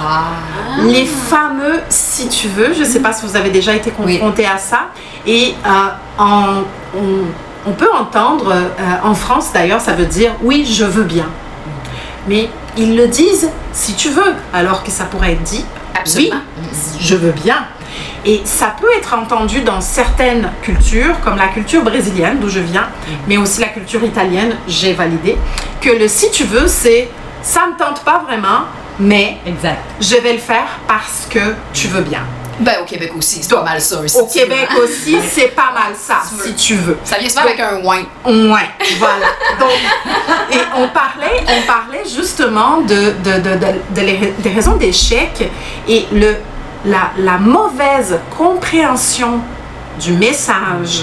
Ah! 0.01 0.25
Les 0.85 1.05
fameux 1.05 1.81
si 1.89 2.29
tu 2.29 2.49
veux, 2.49 2.73
je 2.73 2.81
ne 2.81 2.85
sais 2.85 3.01
pas 3.01 3.13
si 3.13 3.27
vous 3.27 3.37
avez 3.37 3.51
déjà 3.51 3.75
été 3.75 3.91
confronté 3.91 4.47
à 4.47 4.59
ça. 4.59 4.87
Et 5.27 5.55
euh, 5.67 5.69
en- 6.19 6.63
on, 6.97 7.25
on 7.67 7.73
peut 7.73 7.91
entendre, 7.93 8.53
euh, 8.53 8.95
en 9.03 9.15
France 9.15 9.51
d'ailleurs, 9.53 9.81
ça 9.81 9.93
veut 9.93 10.07
dire 10.07 10.33
oui, 10.43 10.65
je 10.65 10.85
veux 10.85 11.05
bien. 11.05 11.27
Mais 12.29 12.49
ils 12.77 12.97
le 12.97 13.09
disent 13.09 13.51
si 13.73 13.95
tu 13.95 14.11
veux, 14.11 14.35
alors 14.53 14.83
que 14.85 14.91
ça 14.91 15.05
pourrait 15.05 15.33
être 15.33 15.43
dit 15.43 15.65
Absolument. 15.99 16.37
oui, 16.63 16.69
je 17.01 17.17
veux 17.17 17.33
bien. 17.33 17.57
Et 18.25 18.43
ça 18.45 18.75
peut 18.81 18.89
être 18.99 19.15
entendu 19.15 19.63
dans 19.63 19.81
certaines 19.81 20.51
cultures, 20.63 21.19
comme 21.25 21.37
la 21.37 21.49
culture 21.49 21.83
brésilienne 21.83 22.39
d'où 22.41 22.49
je 22.49 22.61
viens, 22.61 22.87
mais 23.27 23.37
aussi 23.39 23.61
la 23.61 23.69
culture 23.69 24.03
italienne, 24.05 24.55
j'ai 24.67 24.93
validé, 24.93 25.39
que 25.81 25.89
le 25.91 26.09
si 26.09 26.31
tu 26.31 26.45
veux, 26.45 26.67
c'est 26.69 27.09
ça 27.43 27.67
me 27.67 27.79
tente 27.83 28.03
pas 28.05 28.23
vraiment, 28.27 28.67
mais 28.99 29.39
Exact. 29.47 29.83
je 30.01 30.17
vais 30.17 30.33
le 30.33 30.39
faire 30.39 30.69
parce 30.87 31.27
que 31.31 31.55
tu 31.73 31.89
veux 31.89 32.03
bien. 32.03 32.21
Ben, 32.61 32.75
au 32.83 32.85
Québec 32.85 33.13
aussi, 33.17 33.41
c'est 33.41 33.55
pas 33.55 33.63
mal 33.63 33.81
ça. 33.81 34.01
si 34.09 34.17
Au 34.19 34.27
tu 34.27 34.41
Québec 34.41 34.69
veux. 34.77 34.83
aussi, 34.83 35.17
c'est 35.33 35.55
pas 35.55 35.71
mal 35.73 35.95
ça, 35.97 36.23
Si 36.25 36.35
tu 36.35 36.35
veux. 36.37 36.45
si 36.49 36.55
tu 36.55 36.75
veux. 36.75 36.99
Ça 37.05 37.17
vient 37.19 37.29
souvent 37.29 37.43
avec 37.43 37.61
un 37.61 37.77
ouin. 37.85 38.03
Ouais, 38.27 38.69
voilà. 38.99 39.27
Donc, 39.61 39.71
et 40.51 40.59
on 40.77 40.89
parlait, 40.89 41.41
on 41.47 41.67
parlait 41.69 42.03
justement 42.05 42.79
de, 42.79 43.13
de, 43.23 43.41
de, 43.41 43.57
de- 43.59 43.95
de 43.95 44.01
les- 44.01 44.35
des 44.39 44.51
raisons 44.51 44.75
d'échec 44.75 45.49
et 45.87 46.07
le, 46.13 46.35
la, 46.85 47.13
la 47.19 47.39
mauvaise 47.39 48.19
compréhension 48.37 49.39
du 50.01 50.15
message, 50.15 51.03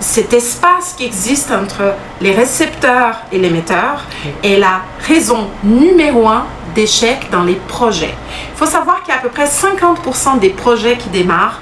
cet 0.00 0.32
espace 0.32 0.94
qui 0.96 1.04
existe 1.04 1.50
entre 1.50 1.94
les 2.20 2.32
récepteurs 2.32 3.16
et 3.32 3.38
l'émetteur 3.38 4.02
est 4.42 4.58
la 4.58 4.80
raison 5.06 5.48
numéro 5.62 6.28
un 6.28 6.44
d'échec 6.74 7.28
dans 7.30 7.42
les 7.44 7.54
projets. 7.54 8.14
Il 8.52 8.58
faut 8.58 8.66
savoir 8.66 9.02
qu'il 9.02 9.10
y 9.14 9.16
a 9.16 9.18
à 9.20 9.22
peu 9.22 9.28
près 9.28 9.46
50% 9.46 10.38
des 10.40 10.50
projets 10.50 10.96
qui 10.96 11.08
démarrent 11.08 11.60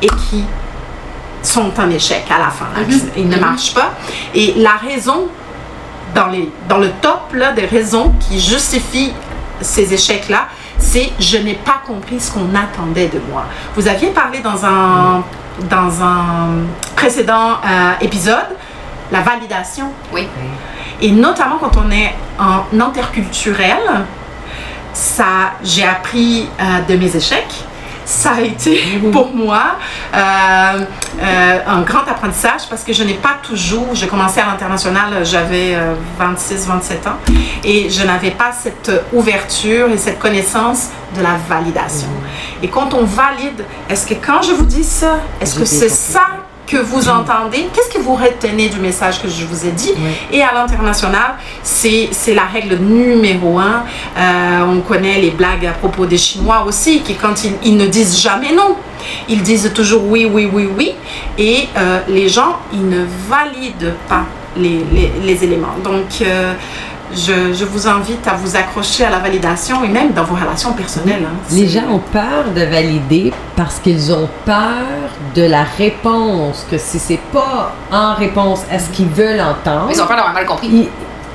et 0.00 0.06
qui 0.06 0.44
sont 1.42 1.72
un 1.78 1.90
échec 1.90 2.24
à 2.30 2.38
la 2.38 2.50
fin. 2.50 2.66
là, 2.76 2.84
qui- 2.84 3.02
Ils 3.16 3.28
ne 3.28 3.34
Mhm. 3.34 3.40
marchent 3.40 3.74
pas. 3.74 3.90
Et 4.34 4.54
la 4.56 4.74
raison, 4.76 5.26
dans, 6.14 6.28
les, 6.28 6.48
dans 6.68 6.78
le 6.78 6.90
top 7.00 7.32
là, 7.34 7.52
des 7.52 7.66
raisons 7.66 8.12
qui 8.20 8.40
justifient 8.40 9.12
ces 9.60 9.92
échecs-là, 9.92 10.46
c'est 10.78 11.10
je 11.18 11.38
n'ai 11.38 11.54
pas 11.54 11.80
compris 11.86 12.20
ce 12.20 12.30
qu'on 12.32 12.54
attendait 12.54 13.08
de 13.08 13.20
moi. 13.30 13.44
Vous 13.76 13.86
aviez 13.88 14.08
parlé 14.10 14.38
dans 14.38 14.64
un, 14.64 15.22
dans 15.68 16.02
un 16.02 16.64
précédent 16.96 17.52
euh, 17.64 17.92
épisode, 18.00 18.56
la 19.10 19.20
validation. 19.20 19.92
Oui. 20.12 20.28
Et 21.00 21.10
notamment 21.10 21.56
quand 21.58 21.76
on 21.76 21.90
est 21.90 22.14
en 22.38 22.80
interculturel, 22.80 23.78
ça, 24.92 25.52
j'ai 25.62 25.84
appris 25.84 26.48
euh, 26.60 26.92
de 26.92 26.96
mes 26.96 27.14
échecs. 27.16 27.64
Ça 28.04 28.32
a 28.32 28.40
été 28.40 29.00
pour 29.12 29.34
moi 29.34 29.76
euh, 30.14 30.18
euh, 31.20 31.58
un 31.66 31.82
grand 31.82 32.06
apprentissage 32.08 32.62
parce 32.68 32.84
que 32.84 32.92
je 32.92 33.02
n'ai 33.04 33.14
pas 33.14 33.36
toujours, 33.42 33.94
j'ai 33.94 34.06
commencé 34.06 34.40
à 34.40 34.46
l'international, 34.46 35.24
j'avais 35.24 35.76
26-27 36.20 37.08
ans 37.08 37.16
et 37.64 37.90
je 37.90 38.04
n'avais 38.04 38.30
pas 38.30 38.52
cette 38.52 38.90
ouverture 39.12 39.90
et 39.90 39.96
cette 39.98 40.18
connaissance 40.18 40.88
de 41.16 41.22
la 41.22 41.36
validation. 41.48 42.08
Et 42.62 42.68
quand 42.68 42.94
on 42.94 43.04
valide, 43.04 43.64
est-ce 43.88 44.06
que 44.06 44.14
quand 44.14 44.42
je 44.42 44.52
vous 44.52 44.64
dis 44.64 44.84
ça, 44.84 45.20
est-ce 45.40 45.58
que 45.58 45.64
c'est 45.64 45.88
ça 45.88 46.41
que 46.72 46.78
vous 46.78 47.04
entendez, 47.08 47.66
qu'est-ce 47.72 47.90
que 47.94 48.02
vous 48.02 48.14
retenez 48.14 48.68
du 48.68 48.80
message 48.80 49.20
que 49.22 49.28
je 49.28 49.44
vous 49.44 49.60
ai 49.66 49.72
dit? 49.82 49.92
Oui. 49.96 50.10
Et 50.36 50.42
à 50.42 50.52
l'international, 50.54 51.30
c'est 51.62 52.08
c'est 52.12 52.34
la 52.34 52.46
règle 52.56 52.76
numéro 52.76 53.58
un. 53.58 53.78
Euh, 54.16 54.72
on 54.74 54.80
connaît 54.80 55.18
les 55.20 55.30
blagues 55.40 55.66
à 55.66 55.72
propos 55.72 56.06
des 56.06 56.18
Chinois 56.26 56.64
aussi, 56.66 57.00
qui 57.00 57.14
quand 57.22 57.36
ils, 57.44 57.54
ils 57.68 57.76
ne 57.76 57.86
disent 57.86 58.16
jamais 58.28 58.52
non, 58.60 58.70
ils 59.28 59.42
disent 59.42 59.70
toujours 59.74 60.02
oui, 60.12 60.22
oui, 60.34 60.48
oui, 60.52 60.68
oui. 60.78 60.88
Et 61.38 61.68
euh, 61.76 62.00
les 62.08 62.28
gens, 62.36 62.52
ils 62.72 62.88
ne 62.88 63.04
valident 63.28 63.94
pas 64.08 64.24
les, 64.56 64.78
les- 64.94 65.12
les 65.28 65.44
éléments. 65.44 65.76
Donc, 65.84 66.06
euh, 66.22 66.54
je, 67.14 67.52
je 67.52 67.64
vous 67.64 67.86
invite 67.88 68.26
à 68.26 68.34
vous 68.34 68.56
accrocher 68.56 69.04
à 69.04 69.10
la 69.10 69.18
validation 69.18 69.84
et 69.84 69.88
même 69.88 70.12
dans 70.12 70.24
vos 70.24 70.34
relations 70.34 70.72
personnelles. 70.72 71.24
hein. 71.24 71.36
Les 71.50 71.68
gens 71.68 71.84
ont 71.90 71.98
peur 72.12 72.44
de 72.54 72.62
valider 72.62 73.32
parce 73.56 73.78
qu'ils 73.78 74.12
ont 74.12 74.28
peur 74.44 74.86
de 75.34 75.42
la 75.42 75.64
réponse, 75.78 76.66
que 76.70 76.78
si 76.78 76.98
c'est 76.98 77.20
pas 77.32 77.72
en 77.90 78.14
réponse 78.14 78.62
à 78.70 78.78
ce 78.78 78.88
qu'ils 78.90 79.08
veulent 79.08 79.40
entendre, 79.40 79.88
Ils 79.90 80.00
ont 80.02 80.06
peur 80.06 80.16
d'avoir 80.16 80.32
mal 80.34 80.46
compris. 80.46 80.68
ils, 80.72 80.88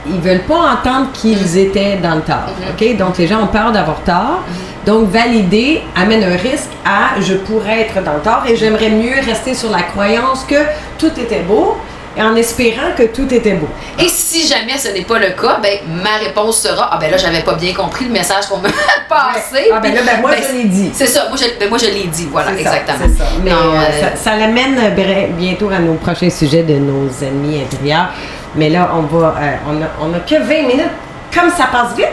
ils 0.09 0.19
veulent 0.21 0.43
pas 0.43 0.73
entendre 0.73 1.11
qu'ils 1.13 1.57
étaient 1.57 1.97
dans 1.97 2.15
le 2.15 2.21
tort. 2.21 2.47
Mhm. 2.59 2.69
OK? 2.93 2.97
Donc, 2.97 3.17
les 3.17 3.27
gens 3.27 3.41
ont 3.43 3.47
peur 3.47 3.71
d'avoir 3.71 3.99
tort. 4.01 4.41
Donc, 4.85 5.09
valider 5.09 5.81
amène 5.97 6.23
un 6.23 6.37
risque 6.37 6.69
à 6.85 7.19
je 7.19 7.33
pourrais 7.33 7.81
être 7.81 8.01
dans 8.03 8.13
le 8.13 8.19
tort 8.21 8.43
et 8.47 8.55
j'aimerais 8.55 8.89
mieux 8.89 9.15
rester 9.25 9.53
sur 9.53 9.69
la 9.69 9.81
croyance 9.83 10.45
que 10.45 10.55
tout 10.97 11.11
était 11.19 11.41
beau 11.41 11.75
et 12.17 12.21
en 12.21 12.35
espérant 12.35 12.91
que 12.97 13.03
tout 13.03 13.31
était 13.33 13.53
beau. 13.53 13.67
Et 13.99 14.07
si 14.09 14.47
jamais 14.47 14.77
ce 14.77 14.89
n'est 14.89 15.03
pas 15.03 15.19
le 15.19 15.29
cas, 15.29 15.59
ben 15.61 15.79
ma 16.03 16.17
réponse 16.17 16.61
sera 16.61 16.89
ah 16.91 16.97
ben 16.99 17.11
là 17.11 17.17
j'avais 17.17 17.41
pas 17.41 17.53
bien 17.53 17.73
compris 17.73 18.05
le 18.05 18.11
message 18.11 18.47
qu'on 18.47 18.57
m'a 18.59 18.69
passé. 19.07 19.69
Ah, 19.71 19.79
ben 19.79 19.93
là, 19.93 20.01
ben 20.05 20.21
moi, 20.21 20.31
Ben, 20.31 20.43
je 20.47 20.53
l'ai 20.57 20.63
dit. 20.65 20.91
C'est 20.93 21.07
ça, 21.07 21.27
moi 21.29 21.37
je, 21.37 21.59
ben, 21.59 21.69
moi 21.69 21.77
je 21.77 21.85
l'ai 21.85 22.07
dit, 22.07 22.27
voilà, 22.31 22.49
ça, 22.49 22.57
exactement. 22.57 23.07
ça. 23.17 23.23
Mais 23.43 23.51
Non, 23.51 23.57
euh, 23.57 23.77
euh, 23.77 24.01
ça, 24.01 24.15
ça 24.15 24.35
l'amène 24.37 24.95
bientôt 25.37 25.69
à 25.69 25.79
nos 25.79 25.93
prochains 25.93 26.29
sujets 26.29 26.63
de 26.63 26.75
nos 26.75 27.07
ennemis 27.21 27.61
intérieurs. 27.61 28.09
Mais 28.55 28.69
là, 28.69 28.89
on 28.95 29.01
va, 29.01 29.35
euh, 29.39 29.55
on, 29.69 29.81
a, 29.81 29.87
on 30.01 30.13
a 30.15 30.19
que 30.19 30.35
20 30.35 30.67
minutes. 30.67 30.85
Comme 31.33 31.51
ça 31.51 31.67
passe 31.71 31.95
vite, 31.95 32.07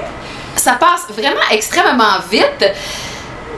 ça 0.57 0.73
passe 0.73 1.07
vraiment 1.17 1.40
extrêmement 1.51 2.19
vite. 2.31 2.73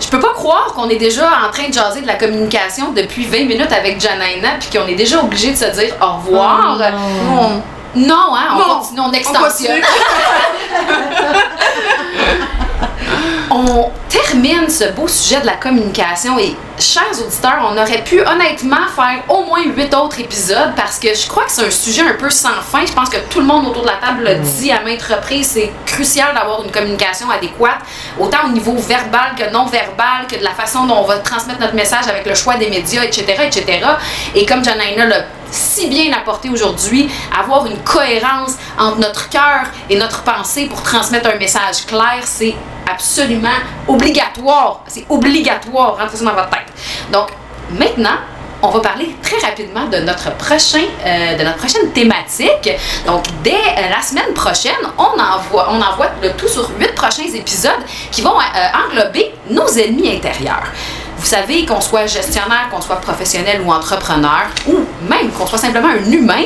Je 0.01 0.09
peux 0.09 0.21
pas 0.21 0.33
croire 0.35 0.73
qu'on 0.75 0.89
est 0.89 0.97
déjà 0.97 1.29
en 1.47 1.51
train 1.51 1.69
de 1.69 1.73
jaser 1.73 2.03
de 2.03 2.07
la 2.07 2.15
communication 2.17 2.93
depuis 2.93 3.25
20 3.25 3.47
minutes 3.47 3.73
avec 3.73 4.01
Janaina 4.01 4.51
puis 4.61 4.69
qu'on 4.79 4.87
est 4.87 4.95
déjà 4.95 5.21
obligé 5.21 5.53
de 5.53 5.57
se 5.57 5.65
dire 5.79 5.95
au 6.01 6.17
revoir. 6.17 6.79
Oh, 6.79 7.31
Non. 7.31 7.63
Non, 7.97 8.35
hein, 8.37 8.49
on 8.53 8.59
Non, 8.59 8.65
continue, 8.79 9.01
on 9.01 9.09
on 9.09 9.13
extensionne. 9.13 9.49
continue. 9.49 9.83
On 13.49 13.93
termine 14.09 14.69
ce 14.69 14.91
beau 14.91 15.07
sujet 15.07 15.41
de 15.41 15.47
la 15.47 15.55
communication 15.55 16.37
et, 16.37 16.57
chers 16.81 17.13
auditeurs, 17.25 17.71
on 17.71 17.79
aurait 17.81 18.03
pu 18.03 18.21
honnêtement 18.21 18.89
faire 18.95 19.23
au 19.29 19.45
moins 19.45 19.63
huit 19.65 19.95
autres 19.95 20.19
épisodes 20.19 20.73
parce 20.75 20.99
que 20.99 21.15
je 21.15 21.29
crois 21.29 21.45
que 21.45 21.53
c'est 21.53 21.65
un 21.65 21.71
sujet 21.71 22.03
un 22.03 22.15
peu 22.15 22.29
sans 22.29 22.61
fin. 22.61 22.85
Je 22.85 22.93
pense 22.93 23.09
que 23.09 23.19
tout 23.31 23.39
le 23.39 23.47
monde 23.47 23.69
autour 23.69 23.83
de 23.83 23.87
la 23.87 23.99
table 24.05 24.25
l'a 24.25 24.35
dit 24.35 24.73
à 24.73 24.81
maintes 24.83 25.03
reprises. 25.03 25.51
C'est 25.53 25.71
crucial 25.87 26.35
d'avoir 26.35 26.65
une 26.65 26.73
communication 26.73 27.31
adéquate, 27.31 27.79
autant 28.19 28.47
au 28.47 28.49
niveau 28.49 28.75
verbal 28.75 29.37
que 29.39 29.49
non 29.53 29.67
verbal, 29.67 30.27
que 30.29 30.37
de 30.37 30.45
la 30.45 30.55
façon 30.55 30.85
dont 30.87 30.97
on 30.97 31.07
va 31.07 31.19
transmettre 31.19 31.61
notre 31.61 31.75
message 31.75 32.09
avec 32.09 32.27
le 32.27 32.35
choix 32.35 32.57
des 32.57 32.69
médias, 32.69 33.05
etc., 33.05 33.25
etc. 33.45 33.87
Et 34.35 34.45
comme 34.45 34.65
Janaina 34.65 35.07
l'a 35.07 35.25
si 35.53 35.87
bien 35.87 36.13
apporté 36.13 36.51
aujourd'hui, 36.51 37.09
avoir 37.39 37.67
une 37.67 37.79
cohérence 37.79 38.55
entre 38.77 38.99
notre 38.99 39.29
cœur 39.29 39.67
et 39.89 39.97
notre 39.97 40.23
pensée 40.25 40.67
pour 40.67 40.83
transmettre 40.83 41.31
un 41.31 41.39
message 41.39 41.87
clair, 41.87 42.23
c'est 42.25 42.57
absolument 42.90 43.49
obligatoire. 43.88 44.83
C'est 44.87 45.05
obligatoire, 45.09 45.96
rentrez 45.99 46.16
ça 46.16 46.25
dans 46.25 46.35
votre 46.35 46.51
tête. 46.51 46.72
Donc, 47.12 47.29
maintenant, 47.79 48.18
on 48.62 48.68
va 48.70 48.81
parler 48.81 49.14
très 49.22 49.38
rapidement 49.46 49.87
de 49.87 49.99
notre 49.99 50.35
prochain, 50.37 50.83
euh, 51.05 51.37
de 51.37 51.59
prochaine 51.59 51.90
thématique. 51.92 52.70
Donc, 53.07 53.25
dès 53.42 53.53
euh, 53.53 53.90
la 53.90 54.03
semaine 54.03 54.33
prochaine, 54.35 54.72
on 54.99 55.20
envoie, 55.20 55.68
on 55.70 55.81
envoie 55.81 56.11
le 56.22 56.31
tout 56.33 56.49
sur 56.49 56.68
huit 56.79 56.94
prochains 56.94 57.29
épisodes 57.35 57.72
qui 58.11 58.22
vont 58.22 58.38
euh, 58.38 58.88
englober 58.88 59.33
nos 59.51 59.68
ennemis 59.68 60.16
intérieurs. 60.16 60.64
Vous 61.27 61.33
savez, 61.35 61.67
qu'on 61.67 61.81
soit 61.81 62.07
gestionnaire, 62.07 62.69
qu'on 62.71 62.81
soit 62.81 63.01
professionnel 63.01 63.61
ou 63.67 63.73
entrepreneur, 63.73 64.47
ou 64.69 64.77
même 65.11 65.29
qu'on 65.37 65.45
soit 65.45 65.59
simplement 65.59 65.89
un 65.89 66.12
humain, 66.12 66.45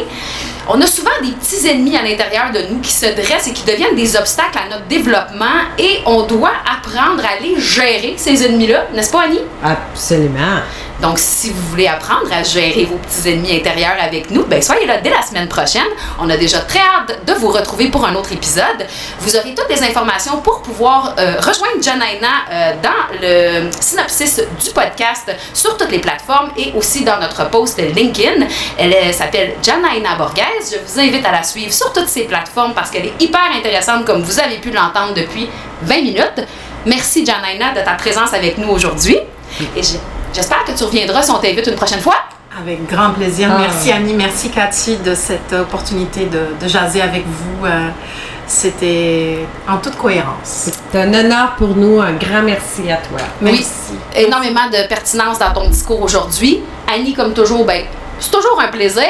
on 0.71 0.81
a 0.81 0.87
souvent 0.87 1.11
des 1.23 1.33
petits 1.33 1.69
ennemis 1.69 1.99
à 1.99 2.03
l'intérieur 2.03 2.51
de 2.51 2.73
nous 2.73 2.81
qui 2.81 2.91
se 2.91 3.05
dressent 3.05 3.49
et 3.49 3.53
qui 3.53 3.65
deviennent 3.65 3.95
des 3.95 4.17
obstacles 4.17 4.57
à 4.57 4.71
notre 4.71 4.87
développement 4.87 5.45
et 5.79 5.99
on 6.07 6.23
doit 6.23 6.55
apprendre 6.65 7.23
à 7.23 7.43
les 7.43 7.61
gérer, 7.61 8.15
ces 8.17 8.43
ennemis-là, 8.43 8.87
n'est-ce 8.95 9.11
pas, 9.11 9.25
Annie? 9.25 9.43
absolument. 9.63 10.61
Donc, 11.01 11.19
si 11.19 11.51
vous 11.51 11.63
voulez 11.69 11.87
apprendre 11.87 12.31
à 12.33 12.43
gérer 12.43 12.85
vos 12.85 12.97
petits 12.97 13.31
ennemis 13.31 13.57
intérieurs 13.57 13.97
avec 14.01 14.31
nous, 14.31 14.45
ben 14.45 14.61
soyez 14.61 14.87
là 14.87 14.99
dès 14.99 15.11
la 15.11 15.23
semaine 15.23 15.49
prochaine. 15.49 15.87
On 16.21 16.29
a 16.29 16.37
déjà 16.37 16.61
très 16.61 16.81
hâte 16.81 17.25
de 17.27 17.33
vous 17.35 17.49
retrouver 17.49 17.89
pour 17.89 18.05
un 18.05 18.15
autre 18.15 18.33
épisode. 18.33 18.87
Vous 19.21 19.35
aurez 19.37 19.55
toutes 19.55 19.69
les 19.71 19.83
informations 19.83 20.39
pour 20.43 20.61
pouvoir 20.63 21.15
euh, 21.19 21.37
rejoindre 21.39 21.83
Janaina 21.83 22.29
euh, 22.51 22.73
dans 22.83 23.19
le 23.21 23.71
synopsis 23.81 24.43
du 24.63 24.71
podcast 24.73 25.31
sur 25.55 25.77
toutes 25.77 25.91
les 25.91 26.01
plateformes 26.01 26.51
et 26.57 26.73
aussi 26.77 27.03
dans 27.05 27.19
notre 27.19 27.49
post 27.49 27.81
LinkedIn. 27.81 28.47
Elle 28.79 29.15
s'appelle 29.15 29.55
Janaina 29.63 30.17
Borges. 30.17 30.35
Je 30.71 30.77
vous 30.87 31.01
invite 31.01 31.25
à 31.25 31.33
la 31.33 31.43
suivre 31.43 31.73
sur 31.73 31.93
toutes 31.93 32.09
ces 32.09 32.25
plateformes 32.25 32.75
parce 32.75 32.91
qu'elle 32.91 33.07
est 33.07 33.23
hyper 33.23 33.51
intéressante 33.55 34.05
comme 34.05 34.23
vous 34.23 34.39
avez 34.39 34.59
pu 34.59 34.71
l'entendre 34.71 35.15
depuis 35.15 35.49
20 35.83 36.03
minutes. 36.03 36.47
Merci 36.85 37.25
Janaina 37.25 37.73
de 37.73 37.85
ta 37.85 37.93
présence 37.93 38.35
avec 38.35 38.59
nous 38.59 38.69
aujourd'hui. 38.69 39.19
Et 39.77 39.83
j'espère 40.33 40.65
que 40.65 40.73
tu 40.73 40.85
reviendras 40.85 41.23
si 41.23 41.31
on 41.31 41.39
t'invite 41.39 41.67
une 41.67 41.75
prochaine 41.77 42.01
fois. 42.01 42.17
Avec 42.61 42.87
grand 42.87 43.11
plaisir. 43.13 43.49
Ah. 43.53 43.59
Merci 43.61 43.93
Annie, 43.93 44.15
merci 44.15 44.51
Cathy 44.51 44.97
de 44.99 45.15
cette 45.15 45.53
opportunité 45.53 46.27
de, 46.27 46.41
de 46.61 46.69
jaser 46.69 47.01
avec 47.01 47.25
vous. 47.27 47.65
Euh, 47.67 47.89
C'était 48.47 49.47
en 49.69 49.79
toute 49.79 49.97
cohérence. 49.97 50.43
C'est 50.43 50.99
un 50.99 51.15
honneur 51.15 51.55
pour 51.57 51.77
nous. 51.77 52.01
Un 52.01 52.15
grand 52.15 52.43
merci 52.43 52.91
à 52.91 52.97
toi. 52.97 53.19
Merci. 53.41 53.95
Énormément 54.15 54.67
de 54.69 54.89
pertinence 54.89 55.39
dans 55.39 55.53
ton 55.53 55.69
discours 55.69 56.03
aujourd'hui. 56.03 56.61
Annie, 56.93 57.15
comme 57.15 57.33
toujours, 57.33 57.65
ben, 57.65 57.85
c'est 58.19 58.33
toujours 58.33 58.61
un 58.61 58.67
plaisir. 58.69 59.05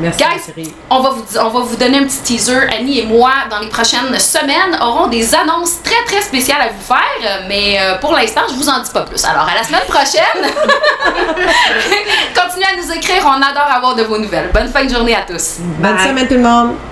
Merci, 0.00 0.18
Guys, 0.18 0.72
on 0.90 1.00
va, 1.00 1.10
vous, 1.10 1.22
on 1.38 1.48
va 1.48 1.60
vous 1.60 1.76
donner 1.76 1.98
un 1.98 2.04
petit 2.04 2.20
teaser. 2.22 2.56
Annie 2.76 3.00
et 3.00 3.06
moi, 3.06 3.30
dans 3.50 3.58
les 3.58 3.68
prochaines 3.68 4.18
semaines, 4.18 4.76
aurons 4.80 5.06
des 5.08 5.34
annonces 5.34 5.82
très, 5.82 6.02
très 6.06 6.22
spéciales 6.22 6.62
à 6.62 6.68
vous 6.68 6.80
faire. 6.82 7.42
Mais 7.48 7.78
euh, 7.80 7.98
pour 7.98 8.12
l'instant, 8.14 8.42
je 8.48 8.54
vous 8.54 8.68
en 8.68 8.80
dis 8.80 8.90
pas 8.90 9.02
plus. 9.02 9.24
Alors, 9.24 9.46
à 9.48 9.54
la 9.54 9.62
semaine 9.62 9.82
prochaine. 9.88 10.22
Continuez 12.34 12.66
à 12.66 12.76
nous 12.76 12.92
écrire. 12.92 13.22
On 13.26 13.42
adore 13.42 13.70
avoir 13.70 13.94
de 13.94 14.02
vos 14.04 14.18
nouvelles. 14.18 14.50
Bonne 14.52 14.68
fin 14.68 14.84
de 14.84 14.90
journée 14.92 15.14
à 15.14 15.22
tous. 15.22 15.56
Bonne 15.58 15.94
Bye. 15.96 16.08
semaine 16.08 16.26
tout 16.28 16.34
le 16.34 16.40
monde. 16.40 16.76